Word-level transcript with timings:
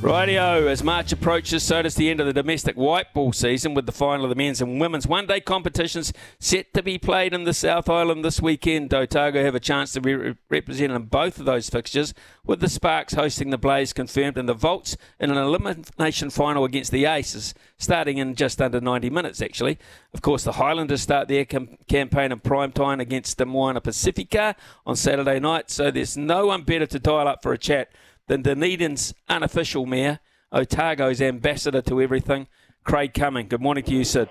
Rightio, 0.00 0.66
as 0.66 0.82
March 0.82 1.12
approaches, 1.12 1.62
so 1.62 1.82
does 1.82 1.94
the 1.94 2.08
end 2.08 2.20
of 2.20 2.26
the 2.26 2.32
domestic 2.32 2.74
white 2.74 3.12
ball 3.12 3.34
season 3.34 3.74
with 3.74 3.84
the 3.84 3.92
final 3.92 4.24
of 4.24 4.30
the 4.30 4.34
men's 4.34 4.62
and 4.62 4.80
women's 4.80 5.06
one 5.06 5.26
day 5.26 5.40
competitions 5.40 6.14
set 6.38 6.72
to 6.72 6.82
be 6.82 6.96
played 6.96 7.34
in 7.34 7.44
the 7.44 7.52
South 7.52 7.86
Island 7.90 8.24
this 8.24 8.40
weekend. 8.40 8.94
Otago 8.94 9.44
have 9.44 9.54
a 9.54 9.60
chance 9.60 9.92
to 9.92 10.00
be 10.00 10.14
re- 10.14 10.36
represented 10.48 10.96
in 10.96 11.02
both 11.02 11.38
of 11.38 11.44
those 11.44 11.68
fixtures, 11.68 12.14
with 12.46 12.60
the 12.60 12.68
Sparks 12.70 13.12
hosting 13.12 13.50
the 13.50 13.58
Blaze 13.58 13.92
confirmed 13.92 14.38
and 14.38 14.48
the 14.48 14.54
Volts 14.54 14.96
in 15.20 15.30
an 15.30 15.36
elimination 15.36 16.30
final 16.30 16.64
against 16.64 16.92
the 16.92 17.04
Aces, 17.04 17.52
starting 17.76 18.16
in 18.16 18.34
just 18.34 18.62
under 18.62 18.80
90 18.80 19.10
minutes, 19.10 19.42
actually. 19.42 19.78
Of 20.14 20.22
course, 20.22 20.44
the 20.44 20.52
Highlanders 20.52 21.02
start 21.02 21.28
their 21.28 21.44
com- 21.44 21.76
campaign 21.88 22.32
in 22.32 22.40
prime 22.40 22.72
time 22.72 23.00
against 23.00 23.36
the 23.36 23.44
Moana 23.44 23.82
Pacifica 23.82 24.56
on 24.86 24.96
Saturday 24.96 25.40
night, 25.40 25.70
so 25.70 25.90
there's 25.90 26.16
no 26.16 26.46
one 26.46 26.62
better 26.62 26.86
to 26.86 26.98
dial 26.98 27.28
up 27.28 27.42
for 27.42 27.52
a 27.52 27.58
chat 27.58 27.90
than 28.26 28.42
Dunedin's 28.42 29.14
unofficial 29.28 29.86
mayor, 29.86 30.20
Otago's 30.52 31.20
ambassador 31.20 31.82
to 31.82 32.00
everything, 32.00 32.46
Craig 32.84 33.14
Cumming. 33.14 33.48
Good 33.48 33.60
morning 33.60 33.84
to 33.84 33.92
you, 33.92 34.04
Sid. 34.04 34.28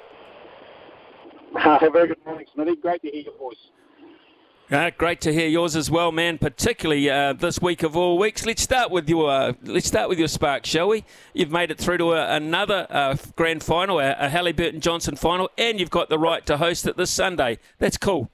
Uh, 1.56 1.80
very 1.92 2.08
good 2.08 2.26
morning, 2.26 2.46
Smithy. 2.54 2.76
Great 2.78 3.02
to 3.02 3.12
hear 3.12 3.22
your 3.24 3.38
voice. 3.38 3.70
Uh, 4.72 4.92
great 4.96 5.20
to 5.20 5.34
hear 5.34 5.48
yours 5.48 5.76
as 5.76 5.90
well, 5.90 6.12
man. 6.12 6.38
Particularly 6.38 7.10
uh, 7.10 7.34
this 7.34 7.60
week 7.60 7.82
of 7.82 7.98
all 7.98 8.20
weeks. 8.20 8.46
Let's 8.46 8.62
start 8.62 8.92
with 8.92 9.10
your 9.10 9.28
uh, 9.28 9.54
let's 9.64 9.88
start 9.88 10.10
with 10.10 10.20
your 10.20 10.28
spark, 10.28 10.64
shall 10.66 10.90
we? 10.90 11.06
You've 11.34 11.52
made 11.52 11.72
it 11.72 11.80
through 11.80 11.98
to 11.98 12.12
a, 12.14 12.36
another 12.36 12.86
uh, 12.90 13.16
grand 13.36 13.64
final, 13.64 14.00
a, 14.00 14.12
a 14.12 14.30
Hallyburton 14.30 14.80
Johnstone 14.80 15.16
final, 15.16 15.50
and 15.58 15.80
you've 15.80 15.90
got 15.90 16.10
the 16.10 16.20
right 16.20 16.46
to 16.46 16.58
host 16.58 16.86
it 16.86 16.98
this 16.98 17.10
Sunday. 17.10 17.58
That's 17.80 17.98
cool. 17.98 18.30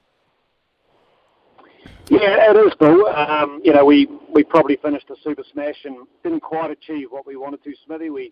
Yeah, 2.09 2.51
it 2.51 2.55
is 2.55 2.73
cool. 2.79 3.07
Um, 3.07 3.61
you 3.63 3.73
know, 3.73 3.83
we, 3.83 4.07
we 4.33 4.43
probably 4.43 4.77
finished 4.77 5.07
the 5.07 5.15
Super 5.23 5.43
Smash 5.51 5.85
and 5.85 6.05
didn't 6.23 6.41
quite 6.41 6.71
achieve 6.71 7.07
what 7.09 7.25
we 7.25 7.35
wanted 7.35 7.63
to, 7.63 7.73
Smithy. 7.85 8.09
We 8.09 8.31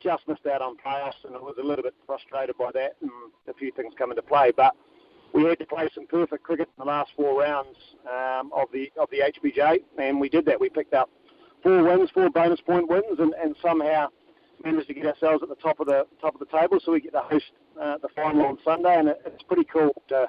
just 0.00 0.26
missed 0.28 0.46
out 0.46 0.62
on 0.62 0.76
playoffs 0.76 1.24
and 1.24 1.34
I 1.34 1.40
was 1.40 1.56
a 1.60 1.66
little 1.66 1.82
bit 1.82 1.94
frustrated 2.06 2.56
by 2.56 2.70
that 2.74 2.96
and 3.02 3.10
a 3.48 3.54
few 3.54 3.72
things 3.72 3.94
come 3.98 4.10
into 4.10 4.22
play. 4.22 4.52
But 4.56 4.74
we 5.34 5.44
had 5.44 5.58
to 5.58 5.66
play 5.66 5.88
some 5.94 6.06
perfect 6.06 6.42
cricket 6.42 6.68
in 6.68 6.84
the 6.84 6.88
last 6.88 7.10
four 7.16 7.40
rounds 7.40 7.76
um, 8.08 8.50
of 8.54 8.68
the 8.72 8.90
of 8.98 9.08
the 9.10 9.18
HBJ, 9.18 9.80
and 9.98 10.20
we 10.20 10.28
did 10.28 10.46
that. 10.46 10.60
We 10.60 10.68
picked 10.68 10.94
up 10.94 11.10
four 11.62 11.82
wins, 11.82 12.10
four 12.14 12.30
bonus 12.30 12.60
point 12.60 12.88
wins, 12.88 13.18
and, 13.18 13.34
and 13.34 13.54
somehow 13.60 14.08
managed 14.64 14.88
to 14.88 14.94
get 14.94 15.06
ourselves 15.06 15.42
at 15.42 15.48
the 15.48 15.54
top 15.56 15.80
of 15.80 15.86
the 15.86 16.06
top 16.20 16.34
of 16.34 16.40
the 16.40 16.46
table. 16.46 16.78
So 16.84 16.92
we 16.92 17.00
get 17.00 17.12
to 17.12 17.20
host 17.20 17.52
uh, 17.80 17.98
the 17.98 18.08
final 18.16 18.46
on 18.46 18.58
Sunday, 18.64 18.96
and 18.98 19.08
it, 19.08 19.20
it's 19.26 19.42
pretty 19.42 19.64
cool 19.64 20.02
to 20.08 20.28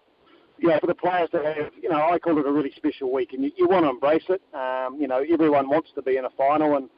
yeah, 0.61 0.79
for 0.79 0.88
the 0.88 0.95
players 0.95 1.29
to 1.31 1.43
have, 1.43 1.71
you 1.81 1.89
know, 1.89 2.09
I 2.09 2.19
call 2.19 2.38
it 2.38 2.45
a 2.45 2.52
really 2.52 2.71
special 2.75 3.11
week, 3.11 3.33
and 3.33 3.43
you, 3.43 3.52
you 3.57 3.67
want 3.67 3.85
to 3.85 3.89
embrace 3.89 4.23
it. 4.29 4.41
Um, 4.53 4.99
you 4.99 5.07
know, 5.07 5.23
everyone 5.31 5.69
wants 5.69 5.89
to 5.95 6.02
be 6.02 6.17
in 6.17 6.25
a 6.25 6.29
final, 6.31 6.77
and 6.77 6.89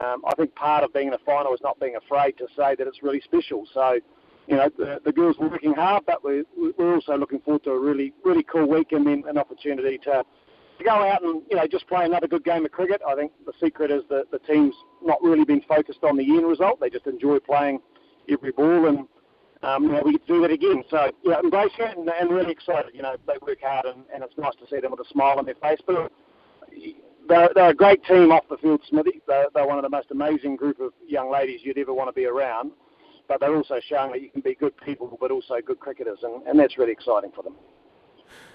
um, 0.00 0.22
I 0.26 0.34
think 0.36 0.54
part 0.54 0.84
of 0.84 0.92
being 0.92 1.08
in 1.08 1.14
a 1.14 1.18
final 1.18 1.52
is 1.54 1.60
not 1.62 1.78
being 1.80 1.96
afraid 1.96 2.36
to 2.38 2.46
say 2.56 2.74
that 2.76 2.86
it's 2.86 3.02
really 3.02 3.20
special. 3.20 3.66
So, 3.72 3.98
you 4.46 4.56
know, 4.56 4.70
the, 4.76 5.00
the 5.04 5.12
girls 5.12 5.36
are 5.40 5.48
working 5.48 5.74
hard, 5.74 6.04
but 6.06 6.22
we're, 6.22 6.44
we're 6.56 6.94
also 6.94 7.16
looking 7.16 7.40
forward 7.40 7.64
to 7.64 7.70
a 7.70 7.78
really, 7.78 8.12
really 8.24 8.42
cool 8.42 8.66
week 8.66 8.92
and 8.92 9.06
then 9.06 9.24
an 9.28 9.38
opportunity 9.38 9.98
to, 9.98 10.24
to 10.78 10.84
go 10.84 10.90
out 10.90 11.22
and, 11.22 11.42
you 11.50 11.56
know, 11.56 11.66
just 11.66 11.86
play 11.88 12.04
another 12.04 12.26
good 12.26 12.44
game 12.44 12.64
of 12.64 12.70
cricket. 12.70 13.00
I 13.06 13.14
think 13.14 13.32
the 13.46 13.52
secret 13.62 13.90
is 13.90 14.02
that 14.10 14.30
the 14.30 14.38
team's 14.40 14.74
not 15.02 15.22
really 15.22 15.44
been 15.44 15.62
focused 15.62 16.04
on 16.04 16.16
the 16.16 16.24
end 16.24 16.46
result. 16.46 16.80
They 16.80 16.90
just 16.90 17.06
enjoy 17.06 17.38
playing 17.38 17.80
every 18.28 18.52
ball 18.52 18.86
and 18.86 19.08
um, 19.62 19.88
we 20.04 20.12
get 20.12 20.26
to 20.26 20.32
do 20.34 20.40
that 20.42 20.50
again. 20.50 20.82
So, 20.90 21.10
yeah, 21.22 21.40
embrace 21.40 21.72
it 21.78 21.96
and, 21.98 22.08
and 22.08 22.30
really 22.30 22.52
excited. 22.52 22.92
You 22.94 23.02
know, 23.02 23.16
they 23.26 23.34
work 23.42 23.58
hard 23.62 23.86
and, 23.86 24.04
and 24.12 24.22
it's 24.22 24.36
nice 24.38 24.54
to 24.54 24.66
see 24.70 24.80
them 24.80 24.90
with 24.90 25.00
a 25.00 25.08
smile 25.10 25.38
on 25.38 25.44
their 25.44 25.54
face. 25.56 25.80
But 25.86 26.10
they're, 27.28 27.50
they're 27.54 27.70
a 27.70 27.74
great 27.74 28.04
team 28.04 28.32
off 28.32 28.48
the 28.48 28.56
field, 28.56 28.80
Smithy. 28.88 29.20
They're, 29.26 29.48
they're 29.54 29.66
one 29.66 29.78
of 29.78 29.82
the 29.82 29.90
most 29.90 30.10
amazing 30.10 30.56
group 30.56 30.80
of 30.80 30.92
young 31.06 31.30
ladies 31.30 31.60
you'd 31.62 31.78
ever 31.78 31.92
want 31.92 32.08
to 32.08 32.12
be 32.12 32.26
around. 32.26 32.72
But 33.28 33.40
they're 33.40 33.54
also 33.54 33.80
showing 33.86 34.12
that 34.12 34.22
you 34.22 34.30
can 34.30 34.40
be 34.40 34.54
good 34.54 34.76
people, 34.78 35.16
but 35.20 35.30
also 35.30 35.56
good 35.64 35.78
cricketers, 35.78 36.18
and, 36.22 36.44
and 36.48 36.58
that's 36.58 36.76
really 36.78 36.90
exciting 36.90 37.30
for 37.34 37.42
them. 37.44 37.54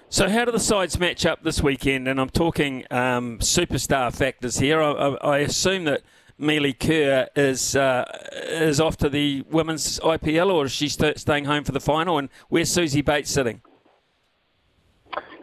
So, 0.08 0.28
how 0.28 0.44
do 0.44 0.52
the 0.52 0.60
sides 0.60 1.00
match 1.00 1.24
up 1.24 1.42
this 1.42 1.62
weekend? 1.62 2.06
And 2.06 2.20
I'm 2.20 2.28
talking 2.28 2.84
um, 2.90 3.38
superstar 3.38 4.14
factors 4.14 4.58
here. 4.58 4.82
I, 4.82 4.92
I, 4.92 5.14
I 5.14 5.38
assume 5.38 5.84
that 5.84 6.02
Melie 6.38 6.74
Kerr 6.74 7.28
is 7.34 7.76
uh, 7.76 8.04
is 8.32 8.80
off 8.80 8.96
to 8.98 9.08
the 9.08 9.42
women's 9.50 9.98
IPL, 10.00 10.52
or 10.52 10.66
is 10.66 10.72
she 10.72 10.88
st- 10.88 11.18
staying 11.18 11.46
home 11.46 11.64
for 11.64 11.72
the 11.72 11.80
final? 11.80 12.18
And 12.18 12.28
where's 12.48 12.74
Suzie 12.74 13.04
Bates 13.04 13.30
sitting? 13.30 13.62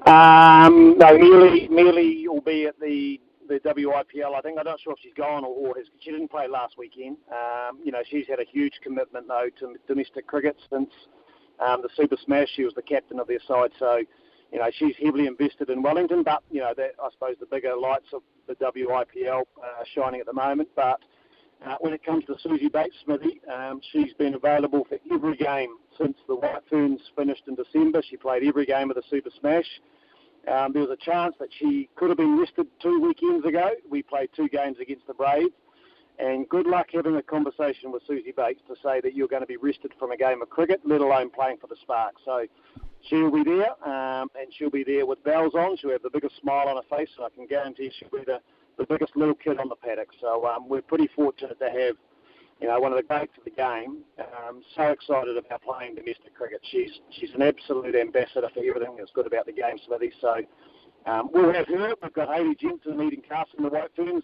Um, 0.05 0.97
no, 0.97 1.17
Melie, 1.17 1.67
Melie 1.69 2.27
will 2.27 2.41
be 2.41 2.65
at 2.65 2.79
the 2.79 3.19
the 3.47 3.59
WIPL. 3.59 4.35
I 4.35 4.41
think 4.41 4.57
I'm 4.59 4.65
not 4.65 4.79
sure 4.81 4.93
if 4.93 4.99
she's 5.01 5.13
gone 5.15 5.43
or, 5.43 5.53
or 5.53 5.75
has, 5.77 5.87
she 5.99 6.11
didn't 6.11 6.29
play 6.29 6.47
last 6.47 6.77
weekend. 6.77 7.17
Um, 7.31 7.79
you 7.83 7.91
know, 7.91 8.01
she's 8.09 8.27
had 8.27 8.39
a 8.39 8.45
huge 8.45 8.73
commitment 8.83 9.27
though 9.27 9.47
to 9.59 9.75
domestic 9.87 10.27
cricket 10.27 10.57
since 10.69 10.89
um, 11.59 11.81
the 11.81 11.89
Super 11.95 12.17
Smash. 12.23 12.49
She 12.55 12.63
was 12.63 12.73
the 12.73 12.81
captain 12.81 13.19
of 13.19 13.27
their 13.27 13.41
side, 13.47 13.71
so 13.79 14.01
you 14.53 14.59
know 14.59 14.69
she's 14.77 14.95
heavily 15.03 15.27
invested 15.27 15.69
in 15.69 15.81
Wellington. 15.81 16.23
But 16.23 16.43
you 16.51 16.61
know, 16.61 16.73
that, 16.77 16.91
I 17.03 17.09
suppose 17.11 17.35
the 17.39 17.47
bigger 17.47 17.75
lights 17.75 18.13
of 18.13 18.21
the 18.47 18.55
WIPL 18.55 19.41
uh, 19.41 19.83
shining 19.95 20.19
at 20.19 20.27
the 20.27 20.33
moment. 20.33 20.69
But 20.75 21.01
uh, 21.65 21.75
when 21.79 21.93
it 21.93 22.03
comes 22.05 22.23
to 22.25 22.33
Suzie 22.33 22.71
Bates 22.71 22.95
Smithy, 23.03 23.41
um, 23.51 23.81
she's 23.91 24.13
been 24.13 24.35
available 24.35 24.85
for 24.87 24.99
every 25.11 25.35
game 25.37 25.75
since 25.97 26.17
the 26.27 26.35
White 26.35 26.63
Ferns 26.69 27.01
finished 27.15 27.43
in 27.47 27.55
December. 27.55 28.01
She 28.07 28.17
played 28.17 28.43
every 28.43 28.65
game 28.65 28.89
of 28.89 28.95
the 28.95 29.03
Super 29.09 29.29
Smash. 29.39 29.65
Um, 30.47 30.73
there 30.73 30.81
was 30.81 30.91
a 30.91 30.97
chance 30.97 31.35
that 31.39 31.47
she 31.57 31.89
could 31.95 32.09
have 32.09 32.17
been 32.17 32.37
rested 32.37 32.67
two 32.81 32.99
weekends 32.99 33.45
ago. 33.45 33.71
We 33.89 34.03
played 34.03 34.29
two 34.35 34.49
games 34.49 34.77
against 34.81 35.07
the 35.07 35.13
Braves. 35.13 35.53
And 36.19 36.47
good 36.47 36.67
luck 36.67 36.87
having 36.93 37.15
a 37.15 37.23
conversation 37.23 37.91
with 37.91 38.03
Suzie 38.07 38.35
Bates 38.35 38.61
to 38.67 38.75
say 38.83 39.01
that 39.01 39.15
you're 39.15 39.27
going 39.27 39.41
to 39.41 39.47
be 39.47 39.57
rested 39.57 39.93
from 39.97 40.11
a 40.11 40.17
game 40.17 40.41
of 40.41 40.49
cricket, 40.49 40.81
let 40.83 41.01
alone 41.01 41.29
playing 41.29 41.57
for 41.57 41.67
the 41.67 41.75
Sparks. 41.81 42.21
So 42.23 42.45
she'll 43.09 43.31
be 43.31 43.43
there, 43.43 43.71
um, 43.87 44.29
and 44.35 44.51
she'll 44.57 44.69
be 44.69 44.83
there 44.83 45.05
with 45.05 45.23
bells 45.23 45.53
on. 45.55 45.77
She'll 45.77 45.91
have 45.91 46.01
the 46.01 46.09
biggest 46.09 46.35
smile 46.41 46.67
on 46.67 46.77
her 46.77 46.97
face, 46.97 47.09
and 47.17 47.25
I 47.25 47.29
can 47.29 47.47
guarantee 47.47 47.91
she'll 47.97 48.09
be 48.09 48.25
the, 48.25 48.39
the 48.77 48.85
biggest 48.85 49.15
little 49.15 49.35
kid 49.35 49.59
on 49.59 49.69
the 49.69 49.75
paddock. 49.75 50.09
So 50.21 50.45
um, 50.45 50.67
we're 50.67 50.81
pretty 50.81 51.09
fortunate 51.15 51.59
to 51.59 51.65
have, 51.65 51.95
you 52.61 52.67
know, 52.67 52.79
one 52.79 52.91
of 52.91 52.97
the 52.97 53.03
greats 53.03 53.33
of 53.37 53.43
the 53.43 53.51
game. 53.51 54.03
Um, 54.19 54.61
so 54.75 54.83
excited 54.83 55.37
about 55.37 55.61
playing 55.61 55.95
domestic 55.95 56.35
cricket. 56.35 56.61
She's 56.71 56.91
she's 57.11 57.31
an 57.33 57.41
absolute 57.41 57.95
ambassador 57.95 58.49
for 58.53 58.63
everything 58.63 58.95
that's 58.97 59.11
good 59.13 59.27
about 59.27 59.45
the 59.45 59.53
game, 59.53 59.77
Smithy. 59.85 60.11
So 60.21 60.41
um, 61.05 61.29
we'll 61.33 61.53
have 61.53 61.67
her. 61.67 61.93
We've 62.01 62.13
got 62.13 62.33
Hayley 62.33 62.55
Jensen 62.55 62.97
leading 62.97 63.21
cast 63.21 63.51
in 63.57 63.63
the 63.63 63.69
White 63.69 63.91
Ferns, 63.95 64.23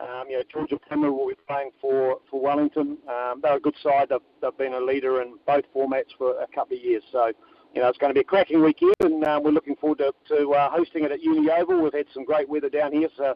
um, 0.00 0.24
you 0.28 0.36
know, 0.36 0.42
Georgia 0.52 0.78
Plimmer 0.78 1.12
will 1.12 1.28
be 1.28 1.34
playing 1.48 1.70
for, 1.80 2.18
for 2.30 2.40
Wellington. 2.40 2.98
Um, 3.08 3.40
they're 3.42 3.56
a 3.56 3.60
good 3.60 3.74
side. 3.82 4.08
They've, 4.10 4.18
they've 4.40 4.56
been 4.56 4.74
a 4.74 4.80
leader 4.80 5.22
in 5.22 5.38
both 5.46 5.64
formats 5.74 6.14
for 6.16 6.40
a 6.40 6.46
couple 6.54 6.76
of 6.76 6.82
years. 6.82 7.02
So 7.10 7.32
you 7.74 7.80
know, 7.82 7.88
it's 7.88 7.98
going 7.98 8.10
to 8.10 8.14
be 8.14 8.20
a 8.20 8.24
cracking 8.24 8.62
weekend, 8.62 8.94
and 9.00 9.24
uh, 9.24 9.40
we're 9.42 9.50
looking 9.50 9.76
forward 9.76 9.98
to, 9.98 10.12
to 10.28 10.52
uh, 10.54 10.70
hosting 10.70 11.04
it 11.04 11.12
at 11.12 11.22
Uni 11.22 11.50
Oval. 11.50 11.82
We've 11.82 11.92
had 11.92 12.06
some 12.14 12.24
great 12.24 12.48
weather 12.48 12.68
down 12.70 12.92
here, 12.92 13.08
so 13.16 13.34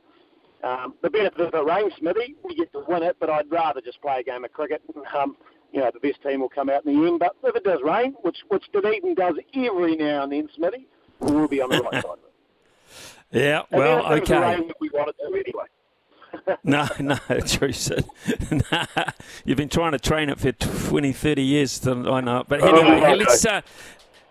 um, 0.65 0.95
the 1.03 1.11
benefit 1.11 1.41
of 1.41 1.53
the 1.53 1.63
rain, 1.65 1.91
Smithy, 1.99 2.37
we 2.45 2.55
get 2.55 2.73
to 2.73 2.85
win 2.89 3.03
it, 3.03 3.17
but 3.21 3.29
I'd 3.31 3.51
rather 3.51 3.81
just 3.81 4.01
play 4.01 4.21
a 4.21 4.23
game 4.23 4.45
of 4.45 4.53
cricket. 4.53 4.83
Um, 5.17 5.37
you 5.73 5.81
know, 5.81 5.91
the 5.93 6.01
best 6.01 6.23
team 6.23 6.41
will 6.41 6.51
come 6.51 6.69
out 6.69 6.85
in 6.85 7.01
the 7.01 7.09
end. 7.09 7.19
But 7.19 7.35
if 7.45 7.57
it 7.57 7.65
does 7.65 7.81
rain, 7.83 8.13
which 8.21 8.37
which 8.49 8.65
Dunedin 8.73 9.15
does 9.15 9.35
every 9.55 9.97
now 9.97 10.25
and 10.25 10.33
then, 10.33 10.49
Smithy, 10.55 10.87
we'll 11.19 11.49
be 11.49 11.63
on 11.63 11.71
the 11.71 11.81
right 11.81 11.93
side 12.03 12.05
of 12.05 12.19
it. 13.33 13.41
Yeah, 13.41 13.63
well, 13.71 14.05
and 14.07 14.21
okay. 14.23 14.39
Rain 14.39 14.71
we 14.81 14.91
want 14.91 15.09
it 15.09 15.17
to 15.19 15.35
anyway. 15.35 16.59
no, 16.65 16.87
no, 16.99 17.41
true, 17.41 17.73
nah, 18.71 18.87
you've 19.45 19.57
been 19.57 19.69
trying 19.69 19.93
to 19.93 19.99
train 19.99 20.29
it 20.29 20.39
for 20.39 20.53
20, 20.53 21.13
30 21.13 21.43
years. 21.43 21.87
I 21.87 22.21
know. 22.21 22.45
But 22.47 22.63
anyway, 22.63 22.81
Oh, 22.83 22.97
okay. 22.97 23.15
let's 23.17 23.45
uh, 23.47 23.61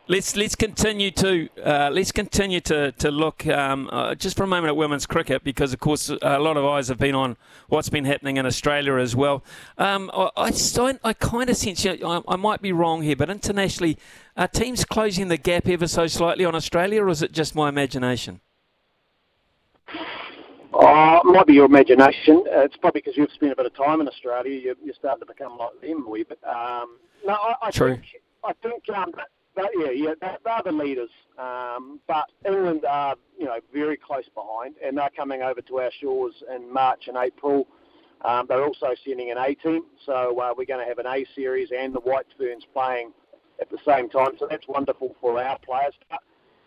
let's 0.07 0.35
let's 0.35 0.55
continue 0.55 1.11
to 1.11 1.49
uh, 1.63 1.89
let's 1.91 2.11
continue 2.11 2.59
to 2.59 2.91
to 2.93 3.11
look 3.11 3.45
um, 3.47 3.89
uh, 3.91 4.15
just 4.15 4.35
for 4.35 4.43
a 4.43 4.47
moment 4.47 4.69
at 4.69 4.75
women's 4.75 5.05
cricket 5.05 5.43
because 5.43 5.73
of 5.73 5.79
course 5.79 6.09
a 6.09 6.39
lot 6.39 6.57
of 6.57 6.65
eyes 6.65 6.87
have 6.87 6.97
been 6.97 7.15
on 7.15 7.37
what's 7.69 7.89
been 7.89 8.05
happening 8.05 8.37
in 8.37 8.45
Australia 8.45 8.95
as 8.95 9.15
well. 9.15 9.43
Um, 9.77 10.11
I 10.13 10.29
I, 10.37 10.99
I 11.03 11.13
kind 11.13 11.49
of 11.49 11.57
sense 11.57 11.85
you 11.85 11.97
know, 11.97 12.23
I, 12.27 12.33
I 12.33 12.35
might 12.35 12.61
be 12.61 12.71
wrong 12.71 13.01
here, 13.03 13.15
but 13.15 13.29
internationally, 13.29 13.97
are 14.35 14.47
teams 14.47 14.85
closing 14.85 15.27
the 15.27 15.37
gap 15.37 15.67
ever 15.67 15.87
so 15.87 16.07
slightly 16.07 16.45
on 16.45 16.55
Australia, 16.55 17.03
or 17.03 17.09
is 17.09 17.21
it 17.21 17.31
just 17.31 17.55
my 17.55 17.69
imagination? 17.69 18.41
Oh, 20.73 21.17
it 21.17 21.25
might 21.25 21.45
be 21.45 21.53
your 21.53 21.65
imagination. 21.65 22.43
Uh, 22.47 22.61
it's 22.61 22.77
probably 22.77 23.01
because 23.01 23.17
you've 23.17 23.31
spent 23.33 23.51
a 23.51 23.55
bit 23.55 23.65
of 23.65 23.75
time 23.75 23.99
in 23.99 24.07
Australia. 24.07 24.57
You're, 24.57 24.75
you're 24.83 24.95
starting 24.95 25.19
to 25.19 25.25
become 25.25 25.57
like 25.57 25.79
them 25.81 26.05
a 26.07 26.09
wee 26.09 26.23
bit. 26.23 26.39
Um, 26.45 26.97
no, 27.25 27.33
I, 27.33 27.55
I 27.63 27.71
True. 27.71 27.95
think 27.95 28.05
I 28.43 28.53
think 28.53 28.89
um, 28.95 29.13
that, 29.55 29.69
yeah, 29.77 29.91
yeah, 29.91 30.13
they're, 30.19 30.37
they're 30.43 30.61
the 30.65 30.71
leaders. 30.71 31.09
Um, 31.37 31.99
but 32.07 32.25
England 32.45 32.85
are, 32.85 33.15
you 33.37 33.45
know, 33.45 33.59
very 33.73 33.97
close 33.97 34.29
behind, 34.33 34.75
and 34.85 34.97
they're 34.97 35.09
coming 35.15 35.41
over 35.41 35.61
to 35.61 35.79
our 35.79 35.91
shores 35.99 36.33
in 36.53 36.71
March 36.71 37.07
and 37.07 37.17
April. 37.17 37.67
Um, 38.23 38.45
they're 38.47 38.63
also 38.63 38.93
sending 39.05 39.31
an 39.31 39.37
A 39.37 39.55
team, 39.55 39.83
so 40.05 40.39
uh, 40.39 40.53
we're 40.55 40.65
going 40.65 40.79
to 40.79 40.87
have 40.87 40.99
an 40.99 41.07
A 41.07 41.25
series 41.35 41.69
and 41.75 41.93
the 41.93 41.99
White 41.99 42.27
Ferns 42.37 42.65
playing 42.73 43.11
at 43.59 43.69
the 43.69 43.79
same 43.85 44.09
time. 44.09 44.31
So 44.37 44.47
that's 44.49 44.67
wonderful 44.67 45.15
for 45.19 45.41
our 45.41 45.57
players. 45.59 45.93
But 46.09 46.19